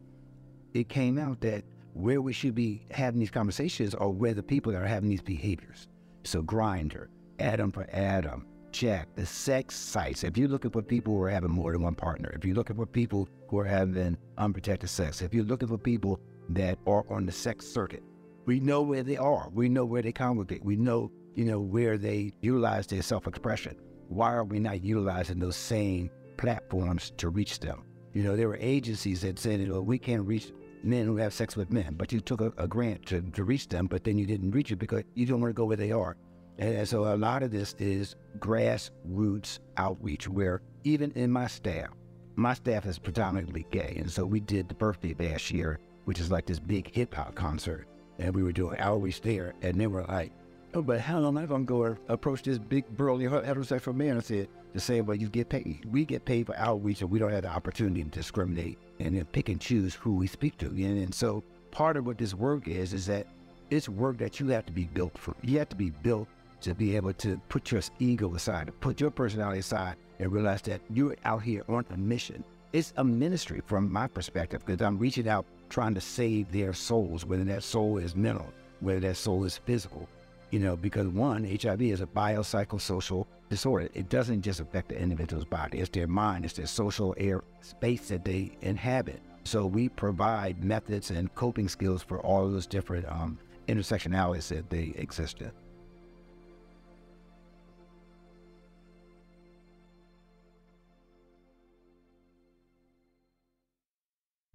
it 0.74 0.88
came 0.88 1.18
out 1.18 1.40
that 1.40 1.64
where 1.94 2.20
we 2.20 2.32
should 2.32 2.54
be 2.54 2.84
having 2.90 3.20
these 3.20 3.30
conversations 3.30 3.94
are 3.94 4.10
where 4.10 4.34
the 4.34 4.42
people 4.42 4.72
that 4.72 4.82
are 4.82 4.86
having 4.86 5.08
these 5.08 5.22
behaviors. 5.22 5.88
So 6.24 6.42
Grindr, 6.42 7.06
Adam 7.38 7.70
for 7.70 7.86
Adam, 7.92 8.46
Jack, 8.72 9.14
the 9.14 9.24
sex 9.24 9.76
sites. 9.76 10.24
If 10.24 10.36
you're 10.36 10.48
looking 10.48 10.72
for 10.72 10.82
people 10.82 11.14
who 11.14 11.22
are 11.22 11.30
having 11.30 11.50
more 11.50 11.70
than 11.70 11.82
one 11.82 11.94
partner, 11.94 12.32
if 12.34 12.44
you're 12.44 12.56
looking 12.56 12.74
for 12.74 12.86
people 12.86 13.28
who 13.48 13.58
are 13.60 13.64
having 13.64 14.18
unprotected 14.36 14.90
sex, 14.90 15.22
if 15.22 15.32
you're 15.32 15.44
looking 15.44 15.68
for 15.68 15.78
people 15.78 16.20
that 16.48 16.78
are 16.86 17.04
on 17.08 17.24
the 17.24 17.32
sex 17.32 17.66
circuit, 17.66 18.02
we 18.46 18.58
know 18.58 18.82
where 18.82 19.04
they 19.04 19.16
are. 19.16 19.48
We 19.52 19.68
know 19.68 19.84
where 19.84 20.02
they 20.02 20.12
congregate. 20.12 20.64
We 20.64 20.76
know 20.76 21.12
you 21.34 21.44
know, 21.44 21.60
where 21.60 21.98
they 21.98 22.32
utilize 22.40 22.86
their 22.86 23.02
self 23.02 23.26
expression. 23.26 23.76
Why 24.08 24.32
are 24.32 24.44
we 24.44 24.58
not 24.58 24.82
utilizing 24.82 25.38
those 25.38 25.56
same 25.56 26.10
platforms 26.36 27.12
to 27.16 27.28
reach 27.28 27.60
them? 27.60 27.84
You 28.12 28.22
know, 28.22 28.36
there 28.36 28.48
were 28.48 28.58
agencies 28.60 29.22
that 29.22 29.38
said, 29.38 29.60
you 29.60 29.66
know, 29.66 29.80
we 29.80 29.98
can't 29.98 30.26
reach 30.26 30.52
men 30.82 31.06
who 31.06 31.16
have 31.16 31.32
sex 31.32 31.56
with 31.56 31.72
men, 31.72 31.94
but 31.94 32.12
you 32.12 32.20
took 32.20 32.40
a, 32.40 32.52
a 32.58 32.68
grant 32.68 33.06
to, 33.06 33.22
to 33.22 33.44
reach 33.44 33.68
them, 33.68 33.86
but 33.86 34.04
then 34.04 34.18
you 34.18 34.26
didn't 34.26 34.52
reach 34.52 34.70
it 34.70 34.76
because 34.76 35.02
you 35.14 35.26
don't 35.26 35.40
want 35.40 35.50
to 35.50 35.54
go 35.54 35.64
where 35.64 35.76
they 35.76 35.90
are. 35.90 36.16
And 36.58 36.86
so 36.88 37.12
a 37.12 37.16
lot 37.16 37.42
of 37.42 37.50
this 37.50 37.74
is 37.78 38.14
grassroots 38.38 39.58
outreach, 39.76 40.28
where 40.28 40.62
even 40.84 41.10
in 41.12 41.30
my 41.30 41.48
staff, 41.48 41.88
my 42.36 42.54
staff 42.54 42.86
is 42.86 42.98
predominantly 42.98 43.66
gay. 43.70 43.96
And 43.98 44.10
so 44.10 44.24
we 44.24 44.40
did 44.40 44.68
the 44.68 44.74
birthday 44.74 45.14
bash 45.14 45.50
year, 45.50 45.80
which 46.04 46.20
is 46.20 46.30
like 46.30 46.46
this 46.46 46.60
big 46.60 46.94
hip 46.94 47.14
hop 47.14 47.34
concert. 47.34 47.88
And 48.18 48.34
we 48.34 48.44
were 48.44 48.52
doing 48.52 48.78
outreach 48.78 49.20
there. 49.20 49.54
And 49.62 49.80
they 49.80 49.88
were 49.88 50.04
like, 50.04 50.32
Oh, 50.76 50.82
but 50.82 51.00
how 51.00 51.24
am 51.24 51.38
I 51.38 51.46
going 51.46 51.64
to 51.64 51.68
go 51.68 51.96
approach 52.08 52.42
this 52.42 52.58
big 52.58 52.84
burly 52.96 53.26
heterosexual 53.26 53.94
man 53.94 54.16
and 54.16 54.24
say, 54.24 54.48
to 54.72 54.80
say, 54.80 55.00
well, 55.02 55.16
you 55.16 55.28
get 55.28 55.48
paid. 55.48 55.84
We 55.88 56.04
get 56.04 56.24
paid 56.24 56.46
for 56.46 56.56
outreach 56.56 57.00
and 57.00 57.08
we 57.12 57.20
don't 57.20 57.30
have 57.30 57.44
the 57.44 57.48
opportunity 57.48 58.02
to 58.02 58.10
discriminate 58.10 58.76
and 58.98 59.16
then 59.16 59.24
pick 59.26 59.48
and 59.48 59.60
choose 59.60 59.94
who 59.94 60.16
we 60.16 60.26
speak 60.26 60.58
to. 60.58 60.66
And, 60.66 60.98
and 60.98 61.14
so 61.14 61.44
part 61.70 61.96
of 61.96 62.06
what 62.06 62.18
this 62.18 62.34
work 62.34 62.66
is, 62.66 62.92
is 62.92 63.06
that 63.06 63.28
it's 63.70 63.88
work 63.88 64.18
that 64.18 64.40
you 64.40 64.48
have 64.48 64.66
to 64.66 64.72
be 64.72 64.86
built 64.86 65.16
for. 65.16 65.36
You 65.42 65.60
have 65.60 65.68
to 65.68 65.76
be 65.76 65.90
built 65.90 66.26
to 66.62 66.74
be 66.74 66.96
able 66.96 67.12
to 67.12 67.40
put 67.48 67.70
your 67.70 67.80
ego 68.00 68.34
aside, 68.34 68.72
put 68.80 69.00
your 69.00 69.12
personality 69.12 69.60
aside 69.60 69.94
and 70.18 70.32
realize 70.32 70.62
that 70.62 70.80
you're 70.90 71.14
out 71.24 71.44
here 71.44 71.62
on 71.68 71.86
a 71.90 71.96
mission. 71.96 72.42
It's 72.72 72.92
a 72.96 73.04
ministry 73.04 73.62
from 73.64 73.92
my 73.92 74.08
perspective 74.08 74.66
because 74.66 74.82
I'm 74.82 74.98
reaching 74.98 75.28
out 75.28 75.46
trying 75.68 75.94
to 75.94 76.00
save 76.00 76.50
their 76.50 76.72
souls, 76.72 77.24
whether 77.24 77.44
that 77.44 77.62
soul 77.62 77.98
is 77.98 78.16
mental, 78.16 78.52
whether 78.80 78.98
that 79.00 79.16
soul 79.16 79.44
is 79.44 79.58
physical 79.58 80.08
you 80.54 80.60
know, 80.60 80.76
because 80.76 81.08
one, 81.08 81.42
HIV 81.42 81.82
is 81.82 82.00
a 82.00 82.06
biopsychosocial 82.06 83.26
disorder. 83.50 83.88
It 83.92 84.08
doesn't 84.08 84.42
just 84.42 84.60
affect 84.60 84.90
the 84.90 84.96
individual's 84.96 85.44
body, 85.44 85.80
it's 85.80 85.90
their 85.90 86.06
mind, 86.06 86.44
it's 86.44 86.54
their 86.54 86.68
social 86.68 87.12
air 87.18 87.42
space 87.60 88.06
that 88.10 88.24
they 88.24 88.56
inhabit. 88.60 89.20
So 89.42 89.66
we 89.66 89.88
provide 89.88 90.62
methods 90.62 91.10
and 91.10 91.34
coping 91.34 91.68
skills 91.68 92.04
for 92.04 92.20
all 92.20 92.48
those 92.48 92.68
different 92.68 93.04
um, 93.08 93.36
intersectionalities 93.66 94.46
that 94.50 94.70
they 94.70 94.94
exist 94.94 95.40
in. 95.40 95.50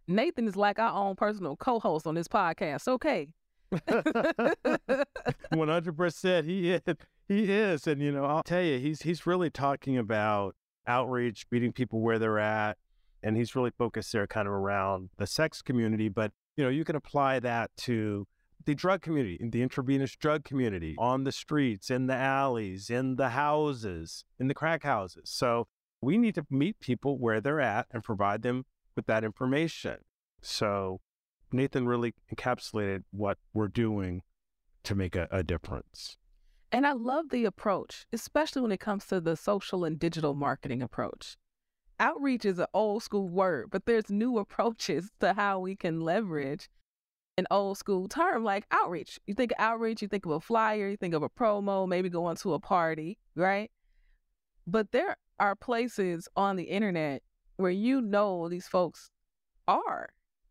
Nathan 0.08 0.48
is 0.48 0.56
like 0.56 0.80
our 0.80 0.94
own 0.94 1.18
personal 1.18 1.58
co-host 1.58 2.08
on 2.08 2.16
this 2.16 2.30
podcast. 2.30 2.88
Okay, 2.88 3.34
One 5.50 5.68
hundred 5.68 5.98
percent, 5.98 6.48
he 6.48 6.72
is. 6.72 6.82
He 7.28 7.52
is, 7.52 7.86
and 7.86 8.02
you 8.02 8.12
know, 8.12 8.26
I'll 8.26 8.44
tell 8.44 8.64
you, 8.64 8.80
he's 8.80 9.04
he's 9.04 9.28
really 9.28 9.50
talking 9.50 9.98
about 9.98 10.56
outreach, 10.88 11.46
meeting 11.52 11.72
people 11.72 12.02
where 12.02 12.18
they're 12.18 12.40
at, 12.40 12.78
and 13.22 13.38
he's 13.38 13.56
really 13.56 13.72
focused 13.78 14.12
there, 14.12 14.26
kind 14.26 14.48
of 14.48 14.54
around 14.54 15.10
the 15.18 15.28
sex 15.28 15.62
community. 15.62 16.10
But 16.10 16.32
you 16.58 16.64
know, 16.64 16.70
you 16.70 16.84
can 16.84 16.96
apply 16.96 17.40
that 17.42 17.70
to 17.78 18.28
the 18.66 18.74
drug 18.76 19.02
community, 19.02 19.40
the 19.42 19.62
intravenous 19.62 20.16
drug 20.16 20.44
community, 20.44 20.96
on 20.98 21.24
the 21.24 21.32
streets, 21.32 21.90
in 21.90 22.08
the 22.08 22.16
alleys, 22.16 22.90
in 22.90 23.16
the 23.16 23.30
houses, 23.30 24.26
in 24.40 24.48
the 24.48 24.54
crack 24.54 24.84
houses. 24.84 25.30
So 25.30 25.68
we 26.02 26.18
need 26.18 26.36
to 26.36 26.46
meet 26.50 26.80
people 26.80 27.20
where 27.20 27.42
they're 27.42 27.62
at 27.62 27.88
and 27.92 28.04
provide 28.04 28.42
them 28.42 28.66
with 28.96 29.06
that 29.06 29.24
information. 29.24 29.98
So 30.42 31.02
Nathan 31.52 31.88
really 31.88 32.14
encapsulated 32.34 33.04
what 33.12 33.38
we're 33.54 33.68
doing 33.68 34.22
to 34.84 34.96
make 34.96 35.16
a, 35.16 35.28
a 35.32 35.44
difference. 35.44 36.18
And 36.72 36.86
I 36.86 36.94
love 36.94 37.30
the 37.30 37.46
approach, 37.46 38.06
especially 38.14 38.62
when 38.62 38.72
it 38.72 38.80
comes 38.80 39.06
to 39.08 39.20
the 39.20 39.36
social 39.36 39.84
and 39.84 40.00
digital 40.00 40.36
marketing 40.36 40.82
approach. 40.82 41.36
Outreach 42.00 42.46
is 42.46 42.60
an 42.60 42.68
old 42.74 43.04
school 43.04 43.28
word, 43.28 43.70
but 43.72 43.86
there's 43.86 44.10
new 44.10 44.38
approaches 44.44 45.10
to 45.20 45.34
how 45.34 45.60
we 45.60 45.76
can 45.76 46.02
leverage 46.02 46.70
an 47.38 47.48
old 47.50 47.78
school 47.78 48.08
term 48.08 48.44
like 48.44 48.66
outreach. 48.72 49.20
You 49.26 49.34
think 49.34 49.52
of 49.52 49.56
outreach, 49.60 50.02
you 50.02 50.08
think 50.08 50.26
of 50.26 50.32
a 50.32 50.40
flyer, 50.40 50.90
you 50.90 50.98
think 50.98 51.14
of 51.14 51.24
a 51.24 51.30
promo, 51.30 51.88
maybe 51.88 52.10
going 52.10 52.36
to 52.38 52.54
a 52.54 52.60
party, 52.60 53.18
right? 53.36 53.72
But 54.68 54.92
there 54.92 55.16
are 55.40 55.56
places 55.56 56.28
on 56.36 56.58
the 56.58 56.66
internet 56.66 57.24
where 57.56 57.72
you 57.72 58.02
know 58.02 58.50
these 58.50 58.68
folks 58.68 59.10
are. 59.68 60.10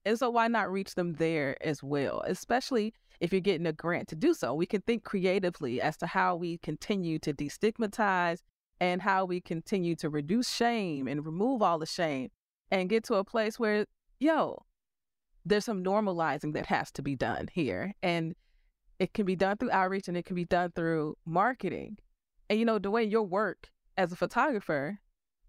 And 0.09 0.19
so 0.19 0.31
why 0.31 0.49
not 0.49 0.73
reach 0.73 0.95
them 0.95 1.13
there 1.13 1.55
as 1.61 1.83
well, 1.83 2.23
especially 2.27 2.95
if 3.21 3.31
you're 3.31 3.43
getting 3.43 3.67
a 3.67 3.75
grant 3.75 4.09
to 4.09 4.17
do 4.17 4.33
so? 4.33 4.55
We 4.55 4.65
can 4.65 4.81
think 4.81 5.05
creatively 5.05 5.83
as 5.83 5.99
to 5.99 6.07
how 6.07 6.35
we 6.35 6.57
continue 6.57 7.19
to 7.19 7.35
destigmatize 7.35 8.41
and 8.81 9.03
how 9.03 9.27
we 9.27 9.43
continue 9.43 9.95
to 9.97 10.09
reduce 10.09 10.49
shame 10.49 11.09
and 11.09 11.27
remove 11.27 11.61
all 11.61 11.79
the 11.79 11.85
shame 11.85 12.31
and 12.71 12.89
get 12.89 13.05
to 13.05 13.17
a 13.17 13.25
place 13.25 13.59
where, 13.59 13.85
yo, 14.19 14.65
there's 15.45 15.67
some 15.67 15.85
normalizing 15.85 16.55
that 16.55 16.65
has 16.65 16.91
to 16.93 17.03
be 17.03 17.15
done 17.15 17.47
here. 17.53 17.93
And 18.03 18.35
it 18.99 19.13
can 19.13 19.27
be 19.27 19.37
done 19.37 19.59
through 19.59 19.73
outreach 19.73 20.09
and 20.09 20.17
it 20.17 20.25
can 20.25 20.37
be 20.37 20.47
done 20.47 20.73
through 20.75 21.19
marketing. 21.27 21.99
And, 22.49 22.59
you 22.59 22.65
know, 22.65 22.79
the 22.79 22.91
way 22.91 23.05
your 23.05 23.25
work 23.25 23.69
as 23.99 24.11
a 24.11 24.17
photographer 24.17 24.99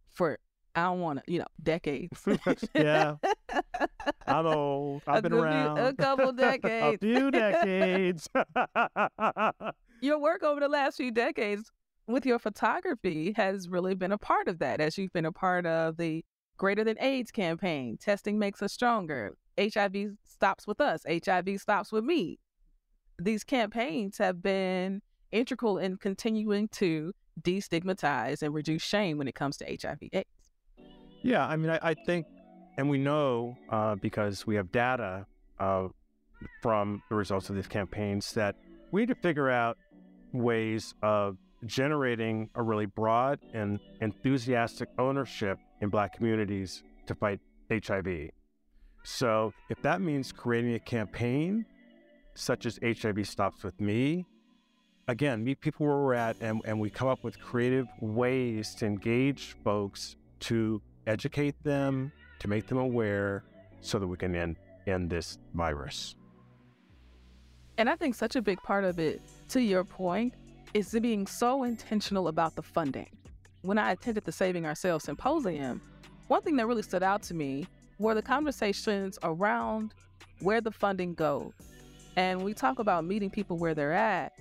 for, 0.09 0.37
I 0.75 0.83
don't 0.83 0.99
want 0.99 1.23
to, 1.25 1.31
you 1.31 1.39
know, 1.39 1.47
decades. 1.63 2.21
yeah. 2.75 3.15
I'm 4.27 4.45
old. 4.45 5.01
I've 5.07 5.23
been 5.23 5.33
around. 5.33 5.77
Few, 5.77 5.85
a 5.85 5.93
couple 5.93 6.31
decades. 6.31 6.97
a 7.03 7.05
few 7.05 7.31
decades. 7.31 8.27
your 10.01 10.19
work 10.19 10.43
over 10.43 10.59
the 10.59 10.69
last 10.69 10.97
few 10.97 11.12
decades 11.12 11.71
with 12.07 12.25
your 12.25 12.39
photography 12.39 13.33
has 13.35 13.69
really 13.69 13.95
been 13.95 14.12
a 14.12 14.17
part 14.17 14.47
of 14.47 14.59
that, 14.59 14.81
as 14.81 14.97
you've 14.97 15.13
been 15.13 15.25
a 15.25 15.31
part 15.31 15.65
of 15.65 15.97
the 15.97 16.23
Greater 16.57 16.83
Than 16.83 16.99
AIDS 16.99 17.31
campaign. 17.31 17.97
Testing 17.97 18.38
makes 18.38 18.62
us 18.62 18.73
stronger. 18.73 19.35
HIV 19.59 20.12
stops 20.25 20.67
with 20.67 20.81
us. 20.81 21.03
HIV 21.07 21.62
stops 21.62 21.91
with 21.91 22.03
me. 22.03 22.39
These 23.21 23.43
campaigns 23.43 24.17
have 24.17 24.41
been 24.41 25.01
integral 25.31 25.77
in 25.77 25.97
continuing 25.97 26.67
to 26.69 27.13
destigmatize 27.41 28.41
and 28.41 28.53
reduce 28.53 28.81
shame 28.81 29.17
when 29.17 29.27
it 29.27 29.35
comes 29.35 29.57
to 29.57 29.65
HIV/AIDS. 29.65 30.25
Yeah, 31.21 31.45
I 31.45 31.55
mean, 31.57 31.69
I, 31.69 31.79
I 31.81 31.93
think, 31.93 32.25
and 32.79 32.89
we 32.89 32.97
know 32.97 33.57
uh, 33.69 33.95
because 33.95 34.47
we 34.47 34.55
have 34.55 34.71
data 34.71 35.25
uh, 35.59 35.89
from 36.61 37.03
the 37.09 37.15
results 37.15 37.49
of 37.49 37.55
these 37.57 37.67
campaigns 37.67 38.31
that 38.31 38.55
we 38.91 39.01
need 39.01 39.09
to 39.09 39.15
figure 39.15 39.49
out 39.49 39.77
ways 40.31 40.93
of 41.03 41.35
generating 41.65 42.49
a 42.55 42.63
really 42.63 42.85
broad 42.85 43.37
and 43.53 43.81
enthusiastic 43.99 44.87
ownership 44.97 45.59
in 45.81 45.89
Black 45.89 46.15
communities 46.15 46.83
to 47.05 47.13
fight 47.15 47.41
HIV. 47.69 48.29
So, 49.03 49.51
if 49.69 49.81
that 49.81 49.99
means 49.99 50.31
creating 50.31 50.75
a 50.75 50.79
campaign 50.79 51.65
such 52.33 52.65
as 52.65 52.79
HIV 52.81 53.27
Stops 53.27 53.61
With 53.61 53.81
Me, 53.81 54.25
again, 55.09 55.43
meet 55.43 55.59
people 55.59 55.85
where 55.85 55.97
we're 55.97 56.13
at 56.13 56.37
and, 56.39 56.61
and 56.63 56.79
we 56.79 56.89
come 56.89 57.09
up 57.09 57.25
with 57.25 57.41
creative 57.41 57.87
ways 57.99 58.73
to 58.75 58.85
engage 58.85 59.57
folks 59.65 60.15
to 60.41 60.81
educate 61.07 61.61
them, 61.65 62.13
to 62.39 62.47
make 62.47 62.67
them 62.67 62.78
aware 62.78 63.43
so 63.82 63.99
that 63.99 64.08
we 64.08 64.17
can 64.17 64.36
end, 64.36 64.58
end 64.88 65.10
this 65.10 65.38
virus. 65.54 66.15
And 67.78 67.89
I 67.89 67.95
think 67.95 68.15
such 68.15 68.36
a 68.36 68.41
big 68.41 68.62
part 68.63 68.84
of 68.84 68.99
it, 68.99 69.21
to 69.49 69.62
your 69.62 69.84
point, 69.84 70.34
is 70.73 70.91
being 71.02 71.25
so 71.28 71.63
intentional 71.63 72.28
about 72.28 72.56
the 72.56 72.63
funding. 72.63 73.10
When 73.62 73.78
I 73.78 73.91
attended 73.91 74.25
the 74.25 74.32
Saving 74.32 74.65
Ourselves 74.65 75.06
Symposium, 75.06 75.82
one 76.28 76.41
thing 76.41 76.56
that 76.58 76.67
really 76.67 76.84
stood 76.84 77.04
out 77.04 77.23
to 77.23 77.34
me 77.34 77.67
were 77.97 78.15
the 78.15 78.21
conversations 78.21 79.17
around 79.23 79.93
where 80.41 80.62
the 80.62 80.71
funding 80.71 81.13
goes. 81.13 81.54
And 82.15 82.43
we 82.43 82.54
talk 82.54 82.80
about 82.80 83.06
meeting 83.06 83.30
people 83.30 83.58
where 83.58 83.73
they're 83.73 83.93
at. 83.93 84.34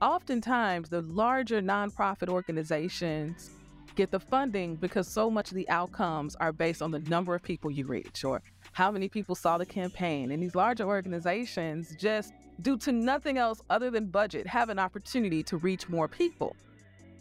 Oftentimes, 0.00 0.88
the 0.88 1.02
larger 1.02 1.60
nonprofit 1.60 2.28
organizations 2.28 3.50
get 3.94 4.10
the 4.10 4.20
funding 4.20 4.76
because 4.76 5.08
so 5.08 5.30
much 5.30 5.50
of 5.50 5.56
the 5.56 5.68
outcomes 5.68 6.34
are 6.36 6.52
based 6.52 6.82
on 6.82 6.90
the 6.90 7.00
number 7.00 7.34
of 7.34 7.42
people 7.42 7.70
you 7.70 7.86
reach 7.86 8.24
or 8.24 8.42
how 8.72 8.90
many 8.90 9.08
people 9.08 9.34
saw 9.34 9.58
the 9.58 9.66
campaign. 9.66 10.30
And 10.30 10.42
these 10.42 10.54
larger 10.54 10.84
organizations 10.84 11.94
just, 11.98 12.32
due 12.60 12.76
to 12.78 12.92
nothing 12.92 13.38
else 13.38 13.60
other 13.70 13.90
than 13.90 14.06
budget, 14.06 14.46
have 14.46 14.68
an 14.68 14.78
opportunity 14.78 15.42
to 15.44 15.56
reach 15.58 15.88
more 15.88 16.08
people. 16.08 16.56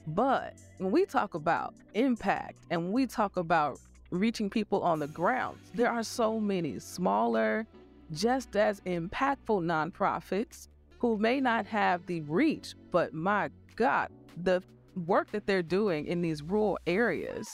But 0.08 0.56
when 0.78 0.92
we 0.92 1.06
talk 1.06 1.34
about 1.34 1.74
impact 1.94 2.58
and 2.70 2.92
we 2.92 3.06
talk 3.06 3.38
about 3.38 3.80
reaching 4.10 4.50
people 4.50 4.82
on 4.82 5.00
the 5.00 5.08
ground, 5.08 5.58
there 5.74 5.92
are 5.92 6.04
so 6.04 6.40
many 6.40 6.80
smaller, 6.80 7.68
just 8.12 8.56
as 8.56 8.82
impactful 8.82 9.64
nonprofits 9.64 10.68
who 11.00 11.18
may 11.18 11.40
not 11.40 11.66
have 11.66 12.06
the 12.06 12.22
reach, 12.22 12.76
but 12.92 13.14
my 13.14 13.50
God, 13.76 14.10
the 14.44 14.62
work 14.96 15.32
that 15.32 15.46
they're 15.46 15.64
doing 15.64 16.06
in 16.06 16.22
these 16.22 16.42
rural 16.42 16.78
areas, 16.88 17.50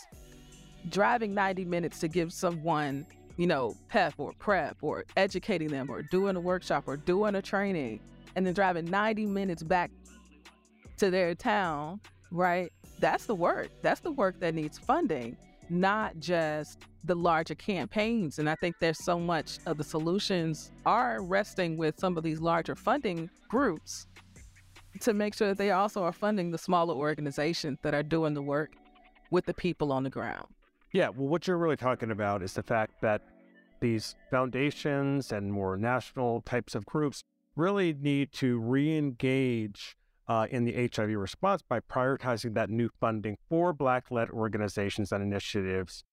driving 0.90 1.34
90 1.34 1.66
minutes 1.66 2.00
to 2.00 2.08
give 2.08 2.34
someone, 2.34 3.06
you 3.38 3.48
know, 3.48 3.76
PEP 3.90 4.14
or 4.18 4.34
PrEP 4.40 4.78
or 4.82 5.06
educating 5.16 5.68
them 5.68 5.90
or 5.90 6.02
doing 6.02 6.36
a 6.36 6.40
workshop 6.40 6.86
or 6.88 6.98
doing 6.98 7.36
a 7.36 7.42
training, 7.42 8.00
and 8.36 8.46
then 8.46 8.54
driving 8.54 8.86
90 8.86 9.26
minutes 9.26 9.64
back 9.64 9.92
to 10.98 11.10
their 11.10 11.36
town, 11.36 12.00
right? 12.32 12.72
That's 13.00 13.26
the 13.26 13.36
work. 13.36 13.70
That's 13.82 14.02
the 14.02 14.12
work 14.12 14.40
that 14.40 14.56
needs 14.56 14.78
funding, 14.78 15.38
not 15.70 16.20
just 16.20 16.80
the 17.04 17.16
larger 17.16 17.56
campaigns. 17.56 18.40
And 18.40 18.50
I 18.50 18.56
think 18.56 18.76
there's 18.80 19.04
so 19.04 19.20
much 19.20 19.60
of 19.66 19.78
the 19.78 19.84
solutions 19.84 20.72
are 20.86 21.22
resting 21.22 21.78
with 21.78 22.00
some 22.00 22.18
of 22.18 22.24
these 22.24 22.42
larger 22.42 22.76
funding 22.76 23.30
groups 23.48 24.08
to 25.02 25.14
make 25.14 25.34
sure 25.34 25.50
that 25.50 25.58
they 25.58 25.72
also 25.72 26.04
are 26.04 26.12
funding 26.12 26.52
the 26.52 26.58
smaller 26.58 26.94
organizations 26.94 27.80
that 27.82 27.94
are 27.94 28.04
doing 28.04 28.34
the 28.34 28.42
work 28.42 28.72
with 29.32 29.46
the 29.46 29.54
people 29.54 29.92
on 29.92 30.04
the 30.04 30.10
ground. 30.10 30.48
Yeah, 30.94 31.10
well, 31.10 31.28
what 31.28 31.48
you're 31.48 31.58
really 31.58 31.78
talking 31.78 32.12
about 32.12 32.42
is 32.42 32.54
the 32.54 32.64
fact 32.64 33.02
that 33.02 33.22
these 33.80 34.16
foundations 34.32 35.32
and 35.32 35.52
more 35.52 35.78
national 35.78 36.42
types 36.42 36.76
of 36.76 36.86
groups 36.86 37.24
really 37.56 37.94
need 37.94 38.32
to 38.32 38.60
re 38.60 38.98
engage 38.98 39.96
uh, 40.28 40.48
in 40.50 40.66
the 40.66 40.90
HIV 40.94 41.10
response 41.10 41.62
by 41.62 41.80
prioritizing 41.80 42.54
that 42.56 42.70
new 42.70 42.90
funding 43.00 43.38
for 43.50 43.74
Black 43.74 44.12
led 44.12 44.30
organizations 44.30 45.12
and 45.12 45.24
initiatives. 45.24 46.04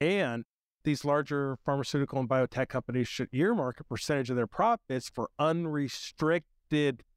And 0.00 0.44
these 0.84 1.04
larger 1.04 1.56
pharmaceutical 1.64 2.18
and 2.20 2.28
biotech 2.28 2.68
companies 2.68 3.08
should 3.08 3.28
earmark 3.32 3.80
a 3.80 3.84
percentage 3.84 4.28
of 4.28 4.36
their 4.36 4.46
profits 4.46 5.08
for 5.08 5.30
unrestricted 5.38 6.53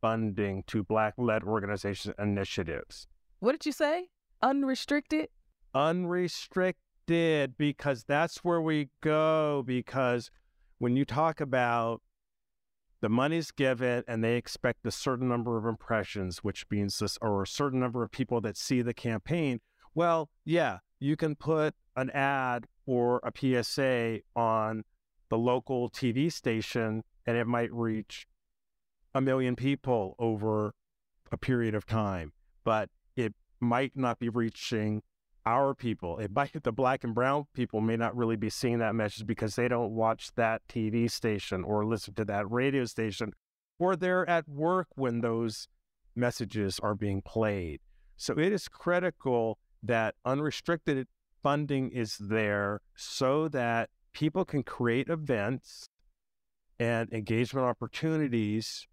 funding 0.02 0.64
to 0.68 0.84
Black 0.84 1.14
led 1.18 1.44
organizations 1.44 2.14
initiatives. 2.20 3.08
What 3.40 3.54
did 3.54 3.66
you 3.66 3.72
say? 3.72 4.10
Unrestricted? 4.42 5.30
Unrestricted, 5.74 7.58
because 7.58 8.04
that's 8.04 8.44
where 8.44 8.62
we 8.62 8.90
go. 9.02 9.64
Because 9.66 10.30
when 10.78 10.96
you 10.96 11.06
talk 11.06 11.42
about 11.42 12.02
the 13.02 13.10
money's 13.10 13.52
given 13.52 14.04
and 14.08 14.24
they 14.24 14.36
expect 14.36 14.86
a 14.86 14.92
certain 14.92 15.28
number 15.28 15.58
of 15.58 15.66
impressions, 15.66 16.40
which 16.40 16.66
means 16.70 17.00
this, 17.00 17.18
or 17.22 17.44
a 17.44 17.48
certain 17.48 17.80
number 17.80 18.04
of 18.04 18.12
people 18.12 18.42
that 18.42 18.58
see 18.58 18.82
the 18.82 18.94
campaign, 18.94 19.60
well, 19.94 20.30
yeah, 20.46 20.80
you 21.00 21.16
can 21.16 21.36
put 21.36 21.76
an 21.96 22.10
ad 22.12 22.66
or 22.86 23.22
a 23.24 23.32
PSA 23.36 24.20
on 24.36 24.84
the 25.30 25.38
local 25.38 25.90
TV 25.90 26.32
station 26.32 27.04
and 27.26 27.38
it 27.38 27.46
might 27.46 27.72
reach 27.74 28.28
a 29.18 29.22
million 29.22 29.56
people 29.56 30.16
over 30.20 30.74
a 31.32 31.38
period 31.38 31.74
of 31.74 31.86
time, 31.86 32.32
but 32.64 32.90
it 33.16 33.34
might 33.60 33.92
not 33.96 34.20
be 34.20 34.30
reaching 34.30 35.02
our 35.46 35.74
people. 35.74 36.20
It 36.20 36.32
might 36.36 36.52
the 36.64 36.72
black 36.72 37.04
and 37.04 37.16
brown 37.16 37.48
people 37.54 37.82
may 37.82 37.98
not 37.98 38.16
really 38.16 38.36
be 38.36 38.50
seeing 38.50 38.80
that 38.80 38.96
message 38.96 39.26
because 39.26 39.56
they 39.56 39.68
don't 39.68 39.92
watch 39.92 40.30
that 40.36 40.62
TV 40.68 41.10
station 41.10 41.64
or 41.64 41.86
listen 41.86 42.14
to 42.16 42.26
that 42.26 42.50
radio 42.52 42.86
station, 42.86 43.34
or 43.80 43.96
they're 43.96 44.30
at 44.30 44.48
work 44.48 44.88
when 44.96 45.22
those 45.22 45.68
messages 46.16 46.80
are 46.80 46.96
being 46.96 47.22
played. 47.22 47.80
So 48.18 48.38
it 48.38 48.52
is 48.52 48.68
critical 48.68 49.58
that 49.82 50.16
unrestricted 50.26 51.08
funding 51.42 51.90
is 51.92 52.18
there 52.18 52.82
so 52.96 53.48
that 53.48 53.90
people 54.14 54.46
can 54.46 54.64
create 54.64 55.08
events 55.10 55.90
and 56.80 57.12
engagement 57.12 57.66
opportunities 57.66 58.88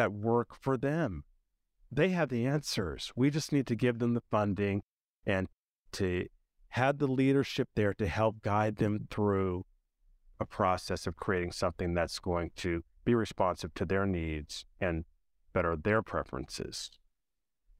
that 0.00 0.12
work 0.14 0.56
for 0.58 0.78
them. 0.78 1.24
They 1.92 2.08
have 2.08 2.30
the 2.30 2.46
answers. 2.46 3.12
We 3.14 3.28
just 3.28 3.52
need 3.52 3.66
to 3.66 3.74
give 3.74 3.98
them 3.98 4.14
the 4.14 4.22
funding 4.30 4.82
and 5.26 5.46
to 5.92 6.26
have 6.70 6.96
the 6.96 7.06
leadership 7.06 7.68
there 7.76 7.92
to 7.94 8.06
help 8.06 8.40
guide 8.40 8.76
them 8.76 9.08
through 9.10 9.66
a 10.40 10.46
process 10.46 11.06
of 11.06 11.16
creating 11.16 11.52
something 11.52 11.92
that's 11.92 12.18
going 12.18 12.52
to 12.56 12.82
be 13.04 13.14
responsive 13.14 13.74
to 13.74 13.84
their 13.84 14.06
needs 14.06 14.64
and 14.80 15.04
better 15.52 15.76
their 15.76 16.00
preferences. 16.00 16.90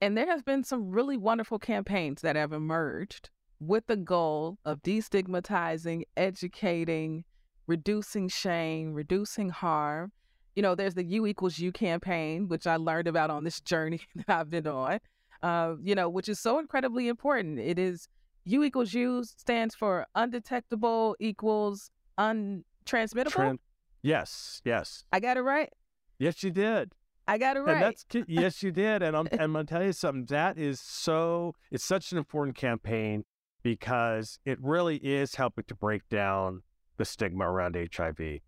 And 0.02 0.14
there 0.14 0.26
have 0.26 0.44
been 0.44 0.62
some 0.62 0.90
really 0.90 1.16
wonderful 1.16 1.58
campaigns 1.58 2.20
that 2.20 2.36
have 2.36 2.52
emerged 2.52 3.30
with 3.58 3.86
the 3.86 3.96
goal 3.96 4.58
of 4.66 4.82
destigmatizing, 4.82 6.02
educating, 6.18 7.24
reducing 7.66 8.28
shame, 8.28 8.92
reducing 8.92 9.48
harm. 9.48 10.12
You 10.54 10.62
know, 10.62 10.74
there's 10.74 10.94
the 10.94 11.04
U 11.04 11.26
equals 11.26 11.58
U 11.58 11.72
campaign, 11.72 12.48
which 12.48 12.66
I 12.66 12.76
learned 12.76 13.08
about 13.08 13.30
on 13.30 13.44
this 13.44 13.60
journey 13.60 14.00
that 14.14 14.28
I've 14.28 14.50
been 14.50 14.66
on, 14.66 15.00
uh, 15.42 15.74
you 15.82 15.94
know, 15.94 16.08
which 16.08 16.28
is 16.28 16.40
so 16.40 16.58
incredibly 16.58 17.08
important. 17.08 17.58
It 17.58 17.78
is 17.78 18.08
U 18.44 18.62
equals 18.64 18.94
U 18.94 19.24
stands 19.24 19.74
for 19.74 20.06
undetectable 20.14 21.16
equals 21.20 21.90
untransmittable. 22.18 23.32
Tran- 23.32 23.58
yes, 24.02 24.60
yes. 24.64 25.04
I 25.12 25.20
got 25.20 25.36
it 25.36 25.42
right? 25.42 25.70
Yes, 26.18 26.42
you 26.42 26.50
did. 26.50 26.92
I 27.26 27.38
got 27.38 27.56
it 27.56 27.60
right. 27.60 27.76
And 27.76 27.82
that's 27.82 28.04
yes, 28.28 28.62
you 28.62 28.72
did. 28.72 29.02
And 29.02 29.16
I'm, 29.16 29.28
I'm 29.38 29.52
going 29.52 29.66
to 29.66 29.72
tell 29.72 29.84
you 29.84 29.92
something. 29.92 30.26
That 30.26 30.58
is 30.58 30.80
so. 30.80 31.54
It's 31.70 31.84
such 31.84 32.12
an 32.12 32.18
important 32.18 32.56
campaign 32.56 33.24
because 33.62 34.38
it 34.44 34.58
really 34.60 34.96
is 34.96 35.36
helping 35.36 35.64
to 35.68 35.74
break 35.74 36.08
down 36.08 36.62
the 36.96 37.04
stigma 37.04 37.48
around 37.48 37.76
HIV. 37.76 38.40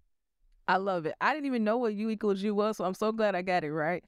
I 0.68 0.76
love 0.76 1.06
it. 1.06 1.14
I 1.20 1.34
didn't 1.34 1.46
even 1.46 1.64
know 1.64 1.76
what 1.78 1.94
U 1.94 2.10
equals 2.10 2.42
U 2.42 2.54
was, 2.54 2.76
so 2.76 2.84
I'm 2.84 2.94
so 2.94 3.12
glad 3.12 3.34
I 3.34 3.42
got 3.42 3.64
it 3.64 3.72
right. 3.72 4.04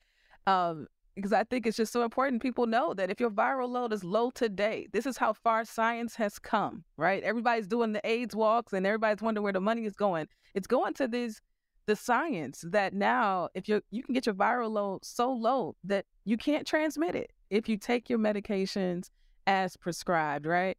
Um, 0.46 0.86
because 1.14 1.32
I 1.32 1.44
think 1.44 1.66
it's 1.66 1.76
just 1.76 1.92
so 1.92 2.02
important 2.02 2.42
people 2.42 2.66
know 2.66 2.92
that 2.94 3.10
if 3.10 3.20
your 3.20 3.30
viral 3.30 3.68
load 3.68 3.92
is 3.92 4.02
low 4.02 4.30
today, 4.30 4.88
this 4.92 5.06
is 5.06 5.16
how 5.16 5.32
far 5.32 5.64
science 5.64 6.16
has 6.16 6.38
come, 6.38 6.84
right? 6.96 7.22
Everybody's 7.22 7.68
doing 7.68 7.92
the 7.92 8.04
AIDS 8.04 8.34
walks 8.34 8.72
and 8.72 8.84
everybody's 8.84 9.22
wondering 9.22 9.44
where 9.44 9.52
the 9.52 9.60
money 9.60 9.84
is 9.84 9.94
going. 9.94 10.26
It's 10.54 10.66
going 10.66 10.94
to 10.94 11.08
these 11.08 11.40
the 11.86 11.94
science 11.94 12.64
that 12.68 12.94
now 12.94 13.48
if 13.54 13.68
you 13.68 13.82
you 13.90 14.02
can 14.02 14.14
get 14.14 14.24
your 14.24 14.34
viral 14.34 14.70
load 14.70 15.04
so 15.04 15.30
low 15.30 15.76
that 15.84 16.06
you 16.24 16.38
can't 16.38 16.66
transmit 16.66 17.14
it 17.14 17.30
if 17.50 17.68
you 17.68 17.76
take 17.76 18.08
your 18.08 18.18
medications 18.18 19.10
as 19.46 19.76
prescribed, 19.76 20.46
right? 20.46 20.78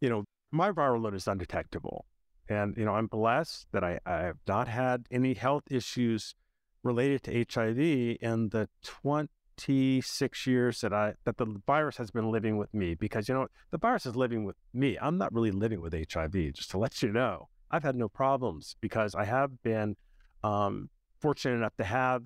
You 0.00 0.10
know, 0.10 0.24
my 0.50 0.72
viral 0.72 1.00
load 1.00 1.14
is 1.14 1.28
undetectable. 1.28 2.06
And, 2.48 2.76
you 2.76 2.84
know, 2.84 2.94
I'm 2.94 3.06
blessed 3.06 3.68
that 3.72 3.84
I, 3.84 4.00
I 4.04 4.22
have 4.22 4.38
not 4.46 4.68
had 4.68 5.06
any 5.10 5.34
health 5.34 5.64
issues 5.70 6.34
related 6.82 7.22
to 7.22 7.44
HIV 7.48 7.78
in 8.20 8.48
the 8.50 8.68
26 8.82 10.46
years 10.46 10.80
that 10.80 10.92
I 10.92 11.14
that 11.24 11.36
the 11.36 11.60
virus 11.66 11.96
has 11.96 12.10
been 12.10 12.30
living 12.30 12.56
with 12.56 12.72
me 12.74 12.94
because 12.94 13.28
you 13.28 13.34
know 13.34 13.46
the 13.70 13.78
virus 13.78 14.06
is 14.06 14.16
living 14.16 14.44
with 14.44 14.56
me. 14.74 14.98
I'm 15.00 15.18
not 15.18 15.32
really 15.32 15.50
living 15.50 15.80
with 15.80 15.94
HIV. 15.94 16.54
Just 16.54 16.70
to 16.72 16.78
let 16.84 17.02
you 17.02 17.12
know, 17.12 17.48
I've 17.70 17.82
had 17.82 17.96
no 17.96 18.08
problems 18.08 18.76
because 18.80 19.14
I 19.14 19.24
have 19.24 19.62
been 19.62 19.96
um, 20.42 20.90
fortunate 21.20 21.56
enough 21.56 21.76
to 21.78 21.84
have 21.84 22.22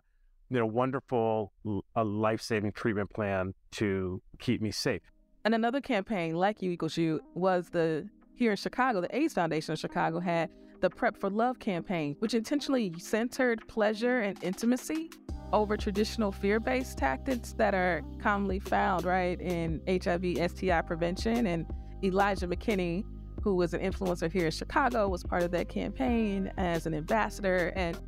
you 0.50 0.59
know 0.59 0.66
wonderful 0.66 1.52
a 1.94 2.05
life 2.05 2.40
saving 2.40 2.72
treatment 2.72 3.11
plan 3.11 3.55
to 3.72 4.22
keep 4.38 4.62
me 4.62 4.70
safe. 4.70 5.02
And 5.44 5.55
another 5.55 5.81
campaign 5.81 6.35
like 6.35 6.62
U 6.62 6.70
equals 6.72 6.96
U 6.96 7.20
was 7.35 7.68
the 7.70 8.09
here 8.37 8.51
in 8.51 8.57
Chicago, 8.57 9.01
the 9.01 9.16
AIDS 9.16 9.35
Foundation 9.35 9.72
of 9.72 9.79
Chicago 9.79 10.20
had 10.20 10.51
the 10.81 10.90
Prep 10.90 11.16
for 11.16 11.31
Love 11.31 11.59
campaign, 11.59 12.16
which 12.18 12.35
intentionally 12.35 12.92
centered 12.99 13.66
pleasure 13.66 14.20
and 14.20 14.42
intimacy 14.44 15.11
over 15.53 15.77
traditional 15.77 16.31
fear 16.31 16.61
based 16.61 16.99
tactics 16.99 17.55
that 17.55 17.75
are 17.75 18.03
commonly 18.20 18.59
found, 18.59 19.05
right, 19.05 19.40
in 19.40 19.81
HIV 19.88 20.51
STI 20.51 20.83
prevention. 20.83 21.46
And 21.46 21.66
Elijah 22.05 22.46
McKinney, 22.46 23.05
who 23.42 23.55
was 23.55 23.72
an 23.72 23.81
influencer 23.81 24.31
here 24.31 24.46
in 24.46 24.53
Chicago, 24.53 25.09
was 25.09 25.25
part 25.25 25.42
of 25.42 25.51
that 25.53 25.70
campaign 25.70 26.53
as 26.59 26.85
an 26.85 26.92
ambassador. 26.92 27.72
And 27.75 27.99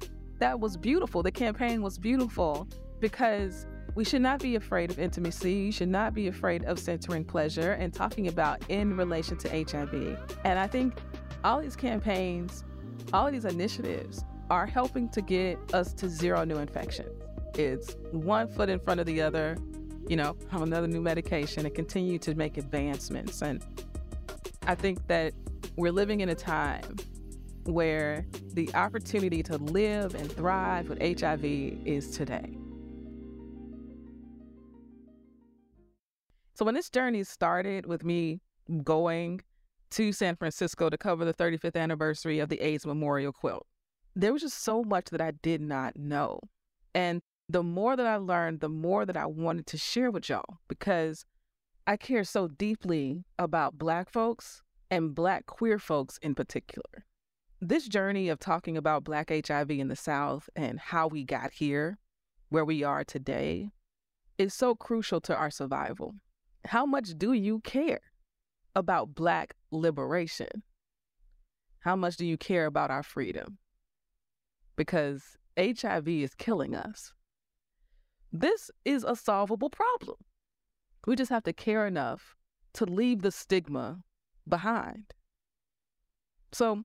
that 0.40 0.60
was 0.60 0.76
beautiful. 0.76 1.22
The 1.22 1.32
campaign 1.32 1.80
was 1.80 1.98
beautiful 1.98 2.68
because 3.00 3.66
we 3.94 4.04
should 4.04 4.22
not 4.22 4.40
be 4.40 4.56
afraid 4.56 4.90
of 4.90 4.98
intimacy. 4.98 5.52
You 5.52 5.72
should 5.72 5.88
not 5.88 6.14
be 6.14 6.28
afraid 6.28 6.64
of 6.64 6.78
centering 6.78 7.24
pleasure 7.24 7.72
and 7.72 7.92
talking 7.92 8.28
about 8.28 8.62
in 8.68 8.96
relation 8.96 9.36
to 9.38 9.48
HIV. 9.48 10.18
And 10.44 10.58
I 10.58 10.66
think 10.66 10.94
all 11.44 11.60
these 11.60 11.76
campaigns, 11.76 12.64
all 13.12 13.26
of 13.26 13.32
these 13.32 13.44
initiatives 13.44 14.24
are 14.50 14.66
helping 14.66 15.08
to 15.10 15.20
get 15.20 15.58
us 15.74 15.92
to 15.94 16.08
zero 16.08 16.44
new 16.44 16.56
infections. 16.56 17.10
It's 17.54 17.96
one 18.12 18.48
foot 18.48 18.68
in 18.68 18.78
front 18.78 19.00
of 19.00 19.06
the 19.06 19.20
other, 19.20 19.56
you 20.06 20.16
know, 20.16 20.36
have 20.50 20.62
another 20.62 20.86
new 20.86 21.00
medication 21.00 21.66
and 21.66 21.74
continue 21.74 22.18
to 22.20 22.34
make 22.34 22.56
advancements. 22.56 23.42
And 23.42 23.64
I 24.66 24.74
think 24.74 25.06
that 25.08 25.32
we're 25.76 25.92
living 25.92 26.20
in 26.20 26.28
a 26.28 26.34
time 26.34 26.96
where 27.64 28.26
the 28.54 28.72
opportunity 28.74 29.42
to 29.42 29.56
live 29.58 30.14
and 30.14 30.30
thrive 30.30 30.88
with 30.88 31.20
HIV 31.20 31.44
is 31.44 32.10
today. 32.10 32.57
So 36.58 36.64
when 36.64 36.74
this 36.74 36.90
journey 36.90 37.22
started 37.22 37.86
with 37.86 38.04
me 38.04 38.40
going 38.82 39.42
to 39.90 40.10
San 40.10 40.34
Francisco 40.34 40.90
to 40.90 40.98
cover 40.98 41.24
the 41.24 41.32
35th 41.32 41.76
anniversary 41.76 42.40
of 42.40 42.48
the 42.48 42.58
AIDS 42.58 42.84
Memorial 42.84 43.32
Quilt, 43.32 43.64
there 44.16 44.32
was 44.32 44.42
just 44.42 44.64
so 44.64 44.82
much 44.82 45.10
that 45.10 45.20
I 45.20 45.30
did 45.30 45.60
not 45.60 45.96
know. 45.96 46.40
And 46.96 47.22
the 47.48 47.62
more 47.62 47.94
that 47.94 48.08
I 48.08 48.16
learned, 48.16 48.58
the 48.58 48.68
more 48.68 49.06
that 49.06 49.16
I 49.16 49.24
wanted 49.26 49.68
to 49.68 49.78
share 49.78 50.10
with 50.10 50.28
y'all 50.28 50.58
because 50.66 51.24
I 51.86 51.96
care 51.96 52.24
so 52.24 52.48
deeply 52.48 53.22
about 53.38 53.78
Black 53.78 54.10
folks 54.10 54.60
and 54.90 55.14
Black 55.14 55.46
queer 55.46 55.78
folks 55.78 56.18
in 56.22 56.34
particular. 56.34 57.06
This 57.60 57.86
journey 57.86 58.28
of 58.28 58.40
talking 58.40 58.76
about 58.76 59.04
Black 59.04 59.30
HIV 59.30 59.70
in 59.70 59.86
the 59.86 59.94
South 59.94 60.50
and 60.56 60.80
how 60.80 61.06
we 61.06 61.22
got 61.22 61.52
here, 61.52 61.98
where 62.48 62.64
we 62.64 62.82
are 62.82 63.04
today, 63.04 63.70
is 64.38 64.52
so 64.52 64.74
crucial 64.74 65.20
to 65.20 65.36
our 65.36 65.52
survival. 65.52 66.16
How 66.64 66.84
much 66.84 67.16
do 67.16 67.32
you 67.32 67.60
care 67.60 68.00
about 68.74 69.14
Black 69.14 69.54
liberation? 69.70 70.62
How 71.80 71.96
much 71.96 72.16
do 72.16 72.26
you 72.26 72.36
care 72.36 72.66
about 72.66 72.90
our 72.90 73.02
freedom? 73.02 73.58
Because 74.76 75.36
HIV 75.58 76.08
is 76.08 76.34
killing 76.34 76.74
us. 76.74 77.12
This 78.32 78.70
is 78.84 79.04
a 79.04 79.16
solvable 79.16 79.70
problem. 79.70 80.16
We 81.06 81.16
just 81.16 81.30
have 81.30 81.44
to 81.44 81.52
care 81.52 81.86
enough 81.86 82.36
to 82.74 82.84
leave 82.84 83.22
the 83.22 83.32
stigma 83.32 84.00
behind. 84.46 85.14
So 86.52 86.84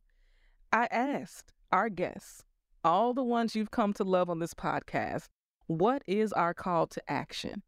I 0.72 0.88
asked 0.92 1.52
our 1.72 1.90
guests, 1.90 2.44
all 2.84 3.14
the 3.14 3.24
ones 3.24 3.56
you've 3.56 3.72
come 3.72 3.94
to 3.94 4.04
love 4.04 4.30
on 4.30 4.40
this 4.40 4.54
podcast, 4.54 5.30
what 5.68 6.04
is 6.08 6.34
our 6.34 6.54
call 6.54 6.88
to 6.88 7.02
action? 7.12 7.64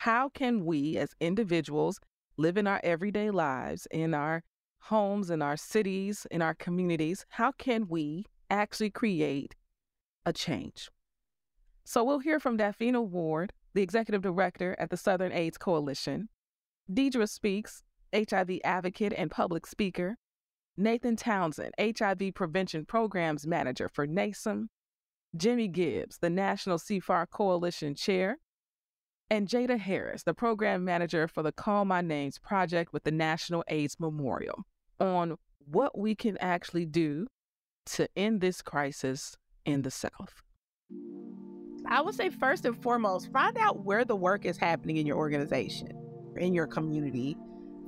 How 0.00 0.30
can 0.30 0.64
we 0.64 0.96
as 0.96 1.14
individuals 1.20 2.00
live 2.38 2.56
in 2.56 2.66
our 2.66 2.80
everyday 2.82 3.30
lives, 3.30 3.86
in 3.90 4.14
our 4.14 4.42
homes, 4.84 5.28
in 5.28 5.42
our 5.42 5.58
cities, 5.58 6.26
in 6.30 6.40
our 6.40 6.54
communities? 6.54 7.26
How 7.28 7.52
can 7.52 7.86
we 7.86 8.24
actually 8.48 8.88
create 8.88 9.56
a 10.24 10.32
change? 10.32 10.88
So 11.84 12.02
we'll 12.02 12.20
hear 12.20 12.40
from 12.40 12.56
Dafina 12.56 13.06
Ward, 13.06 13.52
the 13.74 13.82
executive 13.82 14.22
director 14.22 14.74
at 14.78 14.88
the 14.88 14.96
Southern 14.96 15.32
AIDS 15.32 15.58
Coalition, 15.58 16.30
Deirdre 16.90 17.26
Speaks, 17.26 17.82
HIV 18.14 18.60
advocate 18.64 19.12
and 19.14 19.30
public 19.30 19.66
speaker, 19.66 20.16
Nathan 20.78 21.16
Townsend, 21.16 21.74
HIV 21.78 22.32
prevention 22.34 22.86
programs 22.86 23.46
manager 23.46 23.86
for 23.86 24.06
NAESM, 24.06 24.68
Jimmy 25.36 25.68
Gibbs, 25.68 26.16
the 26.22 26.30
National 26.30 26.78
CFAR 26.78 27.28
Coalition 27.28 27.94
chair, 27.94 28.38
and 29.30 29.48
Jada 29.48 29.78
Harris, 29.78 30.24
the 30.24 30.34
program 30.34 30.84
manager 30.84 31.28
for 31.28 31.42
the 31.42 31.52
Call 31.52 31.84
My 31.84 32.00
Names 32.00 32.38
project 32.38 32.92
with 32.92 33.04
the 33.04 33.12
National 33.12 33.62
AIDS 33.68 33.96
Memorial, 34.00 34.64
on 34.98 35.36
what 35.70 35.96
we 35.96 36.16
can 36.16 36.36
actually 36.38 36.84
do 36.84 37.28
to 37.86 38.08
end 38.16 38.40
this 38.40 38.60
crisis 38.60 39.36
in 39.64 39.82
the 39.82 39.90
South. 39.90 40.42
I 41.86 42.00
would 42.00 42.14
say, 42.14 42.28
first 42.28 42.64
and 42.66 42.80
foremost, 42.82 43.32
find 43.32 43.56
out 43.56 43.84
where 43.84 44.04
the 44.04 44.16
work 44.16 44.44
is 44.44 44.56
happening 44.56 44.96
in 44.96 45.06
your 45.06 45.16
organization, 45.16 45.92
in 46.36 46.52
your 46.52 46.66
community. 46.66 47.36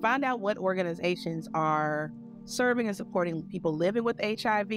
Find 0.01 0.25
out 0.25 0.41
what 0.41 0.59
organizations 0.59 1.49
are 1.55 2.13
serving 2.45 2.87
and 2.87 2.97
supporting 2.97 3.43
people 3.45 3.77
living 3.77 4.05
with 4.05 4.19
HIV, 4.21 4.69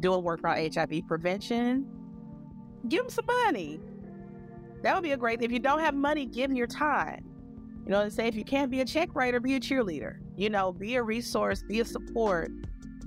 doing 0.00 0.22
work 0.22 0.40
around 0.42 0.74
HIV 0.74 1.02
prevention. 1.06 1.86
Give 2.88 3.02
them 3.02 3.10
some 3.10 3.26
money 3.26 3.78
that 4.82 4.94
would 4.94 5.04
be 5.04 5.12
a 5.12 5.16
great. 5.16 5.38
thing. 5.38 5.46
If 5.46 5.52
you 5.52 5.58
don't 5.58 5.80
have 5.80 5.94
money, 5.94 6.26
give 6.26 6.52
your 6.52 6.66
time. 6.66 7.24
You 7.84 7.90
know, 7.90 8.08
say 8.08 8.28
if 8.28 8.34
you 8.34 8.44
can't 8.44 8.70
be 8.70 8.80
a 8.80 8.84
check 8.84 9.10
writer, 9.14 9.40
be 9.40 9.54
a 9.56 9.60
cheerleader. 9.60 10.18
You 10.36 10.50
know, 10.50 10.72
be 10.72 10.96
a 10.96 11.02
resource, 11.02 11.64
be 11.68 11.80
a 11.80 11.84
support, 11.84 12.50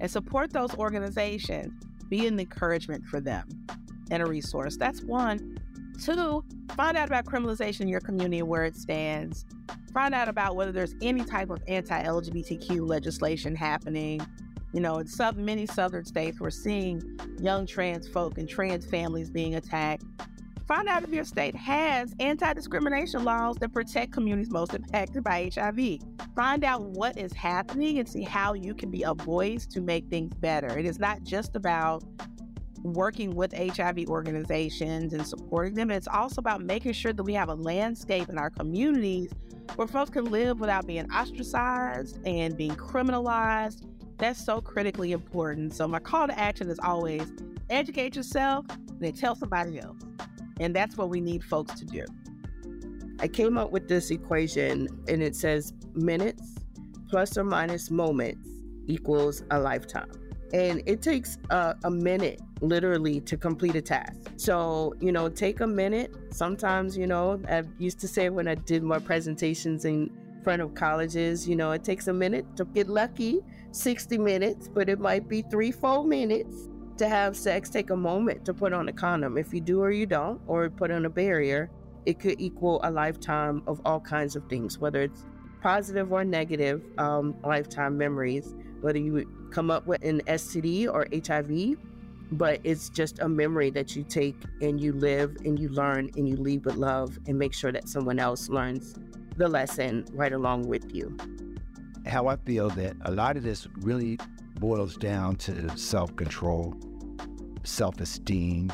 and 0.01 0.11
support 0.11 0.51
those 0.51 0.73
organizations. 0.75 1.73
Be 2.09 2.27
an 2.27 2.39
encouragement 2.39 3.05
for 3.05 3.19
them 3.19 3.47
and 4.11 4.21
a 4.21 4.25
resource. 4.25 4.77
That's 4.77 5.01
one. 5.03 5.57
Two, 6.03 6.43
find 6.75 6.97
out 6.97 7.07
about 7.07 7.25
criminalization 7.25 7.81
in 7.81 7.87
your 7.87 8.01
community 8.01 8.41
where 8.43 8.65
it 8.65 8.75
stands. 8.75 9.45
Find 9.93 10.13
out 10.13 10.27
about 10.27 10.57
whether 10.57 10.73
there's 10.73 10.93
any 11.01 11.23
type 11.23 11.49
of 11.49 11.63
anti-LGBTQ 11.67 12.85
legislation 12.87 13.55
happening. 13.55 14.19
You 14.73 14.81
know, 14.81 14.97
in 14.97 15.07
some 15.07 15.43
many 15.45 15.65
southern 15.65 16.03
states, 16.03 16.41
we're 16.41 16.49
seeing 16.49 17.01
young 17.39 17.65
trans 17.65 18.09
folk 18.09 18.37
and 18.37 18.47
trans 18.47 18.85
families 18.85 19.29
being 19.29 19.55
attacked 19.55 20.03
Find 20.67 20.87
out 20.87 21.03
if 21.03 21.11
your 21.11 21.23
state 21.23 21.55
has 21.55 22.15
anti 22.19 22.53
discrimination 22.53 23.23
laws 23.23 23.57
that 23.57 23.71
protect 23.71 24.11
communities 24.11 24.51
most 24.51 24.73
impacted 24.73 25.23
by 25.23 25.51
HIV. 25.53 25.99
Find 26.35 26.63
out 26.63 26.81
what 26.81 27.19
is 27.19 27.31
happening 27.33 27.99
and 27.99 28.09
see 28.09 28.23
how 28.23 28.53
you 28.53 28.73
can 28.73 28.89
be 28.89 29.03
a 29.03 29.13
voice 29.13 29.67
to 29.67 29.81
make 29.81 30.07
things 30.07 30.33
better. 30.35 30.75
It 30.77 30.85
is 30.85 30.97
not 30.97 31.21
just 31.23 31.55
about 31.55 32.03
working 32.81 33.35
with 33.35 33.53
HIV 33.53 34.07
organizations 34.07 35.13
and 35.13 35.25
supporting 35.25 35.75
them. 35.75 35.91
It's 35.91 36.07
also 36.07 36.39
about 36.39 36.63
making 36.63 36.93
sure 36.93 37.13
that 37.13 37.23
we 37.23 37.33
have 37.33 37.49
a 37.49 37.55
landscape 37.55 38.29
in 38.29 38.39
our 38.39 38.49
communities 38.49 39.31
where 39.75 39.87
folks 39.87 40.09
can 40.09 40.25
live 40.25 40.59
without 40.59 40.87
being 40.87 41.09
ostracized 41.11 42.19
and 42.25 42.57
being 42.57 42.75
criminalized. 42.75 43.85
That's 44.17 44.43
so 44.43 44.61
critically 44.61 45.11
important. 45.11 45.73
So, 45.73 45.87
my 45.87 45.99
call 45.99 46.27
to 46.27 46.39
action 46.39 46.69
is 46.69 46.79
always 46.79 47.31
educate 47.69 48.15
yourself, 48.15 48.65
and 48.69 48.99
then 48.99 49.13
tell 49.13 49.35
somebody 49.35 49.79
else. 49.79 49.97
And 50.59 50.75
that's 50.75 50.97
what 50.97 51.09
we 51.09 51.21
need 51.21 51.43
folks 51.43 51.79
to 51.79 51.85
do. 51.85 52.05
I 53.19 53.27
came 53.27 53.57
up 53.57 53.71
with 53.71 53.87
this 53.87 54.11
equation 54.11 54.87
and 55.07 55.23
it 55.23 55.35
says 55.35 55.73
minutes 55.93 56.55
plus 57.09 57.37
or 57.37 57.43
minus 57.43 57.89
moments 57.89 58.47
equals 58.87 59.43
a 59.51 59.59
lifetime. 59.59 60.11
And 60.53 60.81
it 60.85 61.01
takes 61.01 61.37
a, 61.49 61.75
a 61.83 61.91
minute 61.91 62.41
literally 62.61 63.19
to 63.21 63.37
complete 63.37 63.75
a 63.75 63.81
task. 63.81 64.15
So, 64.37 64.93
you 64.99 65.11
know, 65.11 65.29
take 65.29 65.59
a 65.59 65.67
minute. 65.67 66.13
Sometimes, 66.31 66.97
you 66.97 67.07
know, 67.07 67.41
I 67.49 67.63
used 67.77 67.99
to 67.99 68.07
say 68.07 68.29
when 68.29 68.47
I 68.47 68.55
did 68.55 68.83
my 68.83 68.99
presentations 68.99 69.85
in 69.85 70.11
front 70.43 70.61
of 70.61 70.75
colleges, 70.75 71.47
you 71.47 71.55
know, 71.55 71.71
it 71.71 71.83
takes 71.83 72.07
a 72.07 72.13
minute 72.13 72.45
to 72.57 72.65
get 72.65 72.87
lucky, 72.87 73.39
60 73.71 74.17
minutes, 74.17 74.67
but 74.67 74.87
it 74.87 74.99
might 74.99 75.27
be 75.27 75.41
three, 75.41 75.71
four 75.71 76.03
minutes 76.03 76.69
to 76.97 77.07
have 77.07 77.35
sex. 77.35 77.69
Take 77.69 77.89
a 77.89 77.95
moment 77.95 78.45
to 78.45 78.53
put 78.53 78.73
on 78.73 78.87
a 78.89 78.93
condom. 78.93 79.37
If 79.37 79.53
you 79.53 79.61
do 79.61 79.81
or 79.81 79.91
you 79.91 80.05
don't, 80.05 80.41
or 80.47 80.69
put 80.69 80.91
on 80.91 81.05
a 81.05 81.09
barrier, 81.09 81.69
it 82.05 82.19
could 82.19 82.39
equal 82.39 82.79
a 82.83 82.91
lifetime 82.91 83.63
of 83.67 83.81
all 83.85 83.99
kinds 83.99 84.35
of 84.35 84.47
things, 84.47 84.79
whether 84.79 85.01
it's 85.01 85.25
positive 85.61 86.11
or 86.11 86.23
negative 86.23 86.83
um, 86.97 87.35
lifetime 87.43 87.97
memories, 87.97 88.53
whether 88.81 88.99
you 88.99 89.25
come 89.51 89.71
up 89.71 89.87
with 89.87 90.03
an 90.03 90.21
STD 90.27 90.87
or 90.87 91.07
HIV 91.11 91.77
but 92.31 92.59
it's 92.63 92.89
just 92.89 93.19
a 93.19 93.29
memory 93.29 93.69
that 93.69 93.95
you 93.95 94.03
take 94.03 94.35
and 94.61 94.81
you 94.81 94.93
live 94.93 95.37
and 95.45 95.59
you 95.59 95.69
learn 95.69 96.09
and 96.15 96.27
you 96.27 96.35
leave 96.35 96.65
with 96.65 96.75
love 96.75 97.19
and 97.27 97.37
make 97.37 97.53
sure 97.53 97.71
that 97.71 97.87
someone 97.87 98.19
else 98.19 98.49
learns 98.49 98.95
the 99.37 99.47
lesson 99.47 100.05
right 100.13 100.33
along 100.33 100.67
with 100.67 100.93
you. 100.93 101.15
How 102.05 102.27
I 102.27 102.35
feel 102.37 102.69
that 102.71 102.95
a 103.01 103.11
lot 103.11 103.37
of 103.37 103.43
this 103.43 103.67
really 103.77 104.19
boils 104.55 104.95
down 104.95 105.35
to 105.37 105.77
self 105.77 106.15
control, 106.15 106.75
self 107.63 107.99
esteem, 107.99 108.71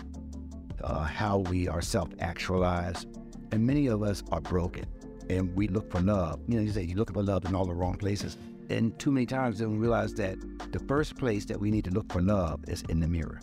uh, 0.84 1.04
how 1.04 1.40
we 1.40 1.68
are 1.68 1.82
self 1.82 2.10
actualized. 2.20 3.08
And 3.52 3.66
many 3.66 3.88
of 3.88 4.02
us 4.02 4.24
are 4.32 4.42
broken 4.42 4.86
and 5.30 5.56
we 5.56 5.68
look 5.68 5.92
for 5.92 6.02
love. 6.02 6.40
You 6.48 6.58
know, 6.58 6.62
you 6.62 6.72
say 6.72 6.84
you 6.84 6.96
look 6.96 7.14
for 7.14 7.24
love 7.24 7.46
in 7.46 7.56
all 7.56 7.66
the 7.66 7.74
wrong 7.74 7.96
places. 7.96 8.38
And 8.70 8.98
too 9.00 9.12
many 9.12 9.26
times 9.26 9.60
then 9.60 9.72
we 9.72 9.78
realize 9.78 10.14
that 10.16 10.38
the 10.72 10.80
first 10.80 11.18
place 11.18 11.46
that 11.46 11.60
we 11.60 11.72
need 11.72 11.84
to 11.86 11.92
look 11.92 12.12
for 12.12 12.22
love 12.22 12.62
is 12.68 12.84
in 12.90 13.00
the 13.00 13.08
mirror. 13.08 13.42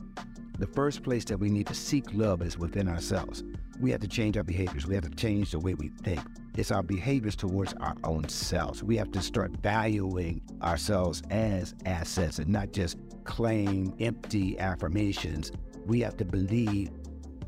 The 0.58 0.66
first 0.66 1.02
place 1.02 1.24
that 1.26 1.38
we 1.38 1.50
need 1.50 1.66
to 1.66 1.74
seek 1.74 2.12
love 2.12 2.42
is 2.42 2.58
within 2.58 2.88
ourselves. 2.88 3.44
We 3.80 3.90
have 3.92 4.00
to 4.00 4.08
change 4.08 4.36
our 4.36 4.42
behaviors. 4.42 4.86
We 4.86 4.94
have 4.94 5.08
to 5.08 5.16
change 5.16 5.52
the 5.52 5.58
way 5.60 5.74
we 5.74 5.88
think. 6.02 6.20
It's 6.58 6.72
our 6.72 6.82
behaviors 6.82 7.36
towards 7.36 7.72
our 7.74 7.94
own 8.02 8.28
selves. 8.28 8.82
We 8.82 8.96
have 8.96 9.12
to 9.12 9.22
start 9.22 9.52
valuing 9.62 10.42
ourselves 10.60 11.22
as 11.30 11.72
assets 11.86 12.40
and 12.40 12.48
not 12.48 12.72
just 12.72 12.98
claim 13.22 13.94
empty 14.00 14.58
affirmations. 14.58 15.52
We 15.86 16.00
have 16.00 16.16
to 16.16 16.24
believe 16.24 16.90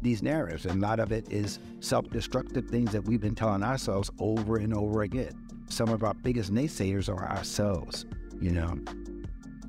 these 0.00 0.22
narratives, 0.22 0.64
and 0.64 0.80
a 0.80 0.86
lot 0.86 1.00
of 1.00 1.10
it 1.10 1.28
is 1.28 1.58
self 1.80 2.08
destructive 2.10 2.66
things 2.66 2.92
that 2.92 3.04
we've 3.04 3.20
been 3.20 3.34
telling 3.34 3.64
ourselves 3.64 4.12
over 4.20 4.58
and 4.58 4.72
over 4.72 5.02
again 5.02 5.32
some 5.68 5.88
of 5.88 6.04
our 6.04 6.14
biggest 6.14 6.52
naysayers 6.52 7.08
are 7.08 7.28
ourselves, 7.30 8.06
you 8.40 8.52
know? 8.52 8.78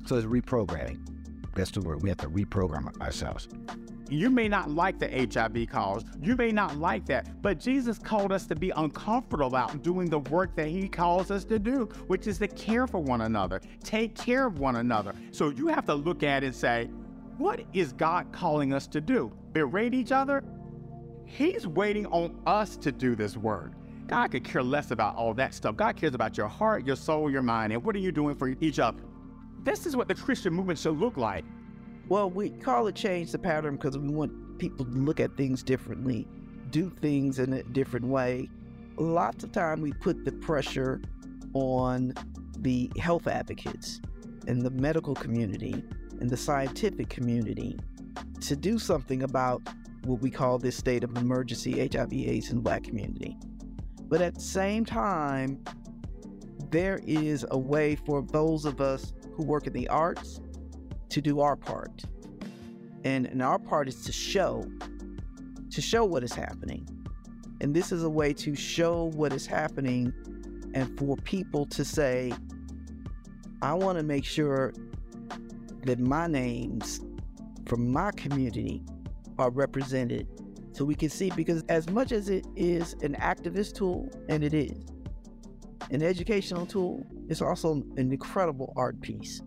So 0.06 0.16
it's 0.16 0.26
reprogramming. 0.26 1.00
That's 1.56 1.72
the 1.72 1.80
word. 1.80 2.00
We 2.00 2.08
have 2.10 2.18
to 2.18 2.28
reprogram 2.28 2.96
ourselves. 3.00 3.48
You 4.12 4.28
may 4.28 4.46
not 4.46 4.70
like 4.70 4.98
the 4.98 5.08
HIV 5.08 5.70
cause. 5.70 6.04
You 6.20 6.36
may 6.36 6.52
not 6.52 6.76
like 6.76 7.06
that. 7.06 7.40
But 7.40 7.58
Jesus 7.58 7.98
called 7.98 8.30
us 8.30 8.46
to 8.46 8.54
be 8.54 8.68
uncomfortable 8.70 9.46
about 9.46 9.82
doing 9.82 10.10
the 10.10 10.18
work 10.18 10.54
that 10.56 10.68
he 10.68 10.86
calls 10.86 11.30
us 11.30 11.44
to 11.46 11.58
do, 11.58 11.88
which 12.08 12.26
is 12.26 12.38
to 12.40 12.48
care 12.48 12.86
for 12.86 12.98
one 12.98 13.22
another, 13.22 13.62
take 13.82 14.14
care 14.14 14.46
of 14.46 14.58
one 14.58 14.76
another. 14.76 15.14
So 15.30 15.48
you 15.48 15.68
have 15.68 15.86
to 15.86 15.94
look 15.94 16.22
at 16.22 16.42
it 16.42 16.46
and 16.48 16.54
say, 16.54 16.90
what 17.38 17.64
is 17.72 17.94
God 17.94 18.30
calling 18.32 18.74
us 18.74 18.86
to 18.88 19.00
do? 19.00 19.32
Berate 19.54 19.94
each 19.94 20.12
other? 20.12 20.44
He's 21.24 21.66
waiting 21.66 22.04
on 22.06 22.38
us 22.46 22.76
to 22.76 22.92
do 22.92 23.14
this 23.14 23.38
work. 23.38 23.72
God 24.08 24.30
could 24.30 24.44
care 24.44 24.62
less 24.62 24.90
about 24.90 25.16
all 25.16 25.32
that 25.34 25.54
stuff. 25.54 25.76
God 25.76 25.96
cares 25.96 26.14
about 26.14 26.36
your 26.36 26.48
heart, 26.48 26.86
your 26.86 26.96
soul, 26.96 27.30
your 27.30 27.40
mind, 27.40 27.72
and 27.72 27.82
what 27.82 27.96
are 27.96 28.00
you 28.00 28.12
doing 28.12 28.36
for 28.36 28.48
each 28.60 28.78
other? 28.78 29.00
This 29.62 29.86
is 29.86 29.96
what 29.96 30.06
the 30.06 30.14
Christian 30.14 30.52
movement 30.52 30.78
should 30.78 30.98
look 30.98 31.16
like. 31.16 31.46
Well, 32.08 32.30
we 32.30 32.50
call 32.50 32.86
it 32.88 32.94
change 32.94 33.32
the 33.32 33.38
pattern 33.38 33.76
because 33.76 33.96
we 33.96 34.08
want 34.08 34.58
people 34.58 34.84
to 34.84 34.90
look 34.90 35.20
at 35.20 35.36
things 35.36 35.62
differently, 35.62 36.26
do 36.70 36.90
things 36.90 37.38
in 37.38 37.52
a 37.52 37.62
different 37.62 38.06
way. 38.06 38.50
Lots 38.96 39.44
of 39.44 39.52
time 39.52 39.80
we 39.80 39.92
put 39.92 40.24
the 40.24 40.32
pressure 40.32 41.00
on 41.54 42.12
the 42.58 42.90
health 42.98 43.26
advocates 43.26 44.00
and 44.46 44.62
the 44.62 44.70
medical 44.70 45.14
community 45.14 45.82
and 46.20 46.28
the 46.28 46.36
scientific 46.36 47.08
community 47.08 47.78
to 48.40 48.56
do 48.56 48.78
something 48.78 49.22
about 49.22 49.62
what 50.04 50.20
we 50.20 50.30
call 50.30 50.58
this 50.58 50.76
state 50.76 51.04
of 51.04 51.16
emergency 51.16 51.88
HIV 51.88 52.12
AIDS 52.12 52.50
in 52.50 52.56
the 52.56 52.62
black 52.62 52.82
community. 52.82 53.36
But 54.02 54.20
at 54.20 54.34
the 54.34 54.40
same 54.40 54.84
time, 54.84 55.62
there 56.70 57.00
is 57.06 57.46
a 57.50 57.58
way 57.58 57.96
for 57.96 58.22
those 58.22 58.64
of 58.64 58.80
us 58.80 59.12
who 59.34 59.44
work 59.44 59.66
in 59.66 59.72
the 59.72 59.88
arts 59.88 60.40
to 61.12 61.20
do 61.20 61.40
our 61.40 61.56
part. 61.56 62.02
And, 63.04 63.26
and 63.26 63.42
our 63.42 63.58
part 63.58 63.86
is 63.86 64.04
to 64.04 64.12
show, 64.12 64.64
to 65.70 65.82
show 65.82 66.04
what 66.04 66.24
is 66.24 66.32
happening. 66.32 66.88
And 67.60 67.74
this 67.74 67.92
is 67.92 68.02
a 68.02 68.10
way 68.10 68.32
to 68.34 68.54
show 68.54 69.10
what 69.14 69.32
is 69.32 69.46
happening 69.46 70.12
and 70.74 70.98
for 70.98 71.16
people 71.18 71.66
to 71.66 71.84
say, 71.84 72.32
I 73.60 73.74
want 73.74 73.98
to 73.98 74.04
make 74.04 74.24
sure 74.24 74.72
that 75.84 76.00
my 76.00 76.26
names 76.26 77.00
from 77.66 77.92
my 77.92 78.10
community 78.12 78.82
are 79.38 79.50
represented 79.50 80.26
so 80.72 80.84
we 80.84 80.94
can 80.94 81.10
see 81.10 81.30
because 81.36 81.62
as 81.68 81.88
much 81.90 82.12
as 82.12 82.28
it 82.28 82.46
is 82.56 82.94
an 83.02 83.14
activist 83.20 83.74
tool 83.74 84.08
and 84.28 84.42
it 84.42 84.54
is 84.54 84.84
an 85.90 86.02
educational 86.02 86.66
tool 86.66 87.04
it's 87.28 87.42
also 87.42 87.74
an 87.96 88.12
incredible 88.12 88.72
art 88.76 89.00
piece 89.00 89.42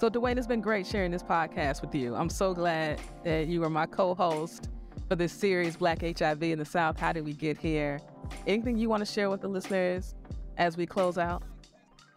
So, 0.00 0.08
Duane, 0.08 0.38
it's 0.38 0.46
been 0.46 0.62
great 0.62 0.86
sharing 0.86 1.10
this 1.10 1.22
podcast 1.22 1.82
with 1.82 1.94
you. 1.94 2.14
I'm 2.14 2.30
so 2.30 2.54
glad 2.54 2.98
that 3.22 3.48
you 3.48 3.60
were 3.60 3.68
my 3.68 3.84
co 3.84 4.14
host 4.14 4.70
for 5.10 5.14
this 5.14 5.30
series, 5.30 5.76
Black 5.76 6.00
HIV 6.00 6.42
in 6.42 6.58
the 6.58 6.64
South. 6.64 6.98
How 6.98 7.12
did 7.12 7.22
we 7.26 7.34
get 7.34 7.58
here? 7.58 8.00
Anything 8.46 8.78
you 8.78 8.88
want 8.88 9.02
to 9.02 9.04
share 9.04 9.28
with 9.28 9.42
the 9.42 9.48
listeners 9.48 10.14
as 10.56 10.78
we 10.78 10.86
close 10.86 11.18
out? 11.18 11.42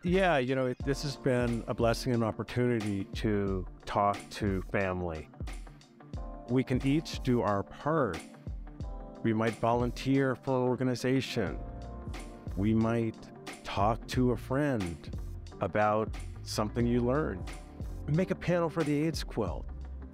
Yeah, 0.01 0.37
you 0.37 0.55
know, 0.55 0.73
this 0.85 1.03
has 1.03 1.17
been 1.17 1.61
a 1.67 1.73
blessing 1.73 2.13
and 2.13 2.23
opportunity 2.23 3.03
to 3.15 3.65
talk 3.85 4.17
to 4.29 4.63
family. 4.71 5.27
We 6.47 6.63
can 6.63 6.79
each 6.87 7.21
do 7.21 7.41
our 7.41 7.63
part. 7.63 8.17
We 9.23 9.33
might 9.33 9.55
volunteer 9.55 10.35
for 10.35 10.55
an 10.55 10.69
organization. 10.69 11.59
We 12.55 12.73
might 12.73 13.17
talk 13.65 14.07
to 14.07 14.31
a 14.31 14.37
friend 14.37 15.19
about 15.59 16.15
something 16.43 16.87
you 16.87 17.01
learned. 17.01 17.43
Make 18.07 18.31
a 18.31 18.35
panel 18.35 18.69
for 18.69 18.83
the 18.83 19.05
AIDS 19.05 19.23
quilt. 19.23 19.65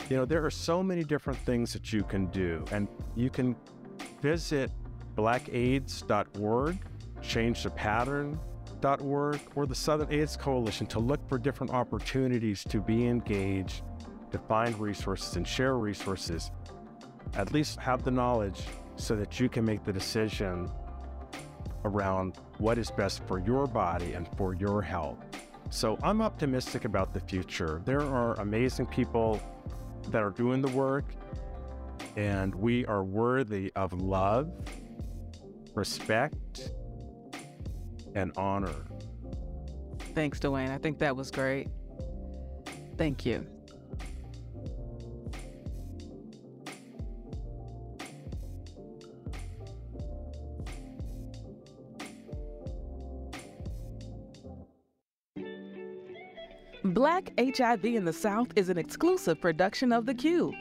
You 0.10 0.18
know, 0.18 0.26
there 0.26 0.46
are 0.46 0.52
so 0.52 0.84
many 0.84 1.04
different 1.04 1.40
things 1.40 1.74
that 1.74 1.92
you 1.92 2.04
can 2.04 2.28
do, 2.28 2.64
and 2.72 2.88
you 3.16 3.30
can 3.30 3.56
visit 4.22 4.72
blackaids.org, 5.16 6.78
changethepattern.org, 7.22 9.40
or 9.56 9.66
the 9.66 9.76
Southern 9.76 10.14
AIDS 10.14 10.38
Coalition 10.38 10.88
to 10.88 11.00
look 11.00 11.28
for 11.28 11.38
different 11.38 11.74
opportunities 11.74 12.64
to 12.66 12.80
be 12.80 13.08
engaged, 13.08 13.84
to 14.32 14.38
find 14.38 14.80
resources 14.80 15.36
and 15.36 15.48
share 15.48 15.78
resources. 15.78 16.52
At 17.36 17.54
least 17.54 17.80
have 17.80 18.04
the 18.04 18.12
knowledge 18.12 18.62
so 18.96 19.16
that 19.16 19.40
you 19.40 19.50
can 19.50 19.66
make 19.66 19.84
the 19.84 19.94
decision 19.94 20.70
around 21.86 22.38
what 22.58 22.78
is 22.78 22.92
best 22.92 23.26
for 23.28 23.40
your 23.40 23.66
body 23.68 24.14
and 24.14 24.28
for 24.38 24.54
your 24.54 24.82
health. 24.82 25.18
So 25.70 25.98
I'm 26.04 26.22
optimistic 26.22 26.86
about 26.86 27.14
the 27.14 27.20
future. 27.20 27.82
There 27.86 28.02
are 28.02 28.34
amazing 28.40 28.88
people 28.88 29.40
that 30.10 30.24
are 30.24 30.32
doing 30.32 30.62
the 30.62 30.70
work, 30.70 31.06
and 32.16 32.54
we 32.56 32.86
are 32.86 33.04
worthy 33.04 33.72
of 33.76 33.94
love 33.94 34.52
respect, 35.76 36.72
and 38.16 38.32
honor. 38.38 38.76
Thanks, 40.14 40.40
Duane. 40.40 40.70
I 40.70 40.78
think 40.78 41.00
that 41.00 41.16
was 41.16 41.32
great. 41.32 41.70
Thank 42.98 43.26
you. 43.26 43.48
Black 57.00 57.32
HIV 57.40 57.86
in 57.86 58.04
the 58.04 58.12
South 58.12 58.50
is 58.58 58.68
an 58.68 58.78
exclusive 58.78 59.40
production 59.40 59.94
of 59.94 60.06
The 60.06 60.14
Cube. 60.14 60.54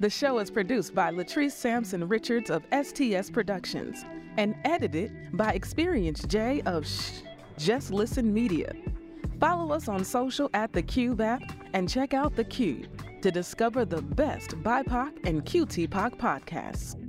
The 0.00 0.10
show 0.10 0.38
is 0.38 0.50
produced 0.50 0.94
by 0.94 1.10
Latrice 1.10 1.52
Sampson 1.52 2.06
Richards 2.06 2.50
of 2.50 2.62
STS 2.70 3.30
Productions 3.30 4.04
and 4.36 4.54
edited 4.66 5.10
by 5.32 5.52
Experience 5.52 6.24
J 6.24 6.60
of 6.66 6.86
Shh, 6.86 7.22
Just 7.56 7.90
Listen 7.90 8.34
Media. 8.34 8.70
Follow 9.40 9.72
us 9.72 9.88
on 9.88 10.04
social 10.04 10.50
at 10.52 10.74
The 10.74 10.82
Cube 10.82 11.22
app 11.22 11.40
and 11.72 11.88
check 11.88 12.12
out 12.12 12.36
The 12.36 12.44
Cube 12.44 12.86
to 13.22 13.30
discover 13.30 13.86
the 13.86 14.02
best 14.02 14.50
BIPOC 14.62 15.26
and 15.26 15.42
QTPOC 15.46 16.18
podcasts. 16.18 17.07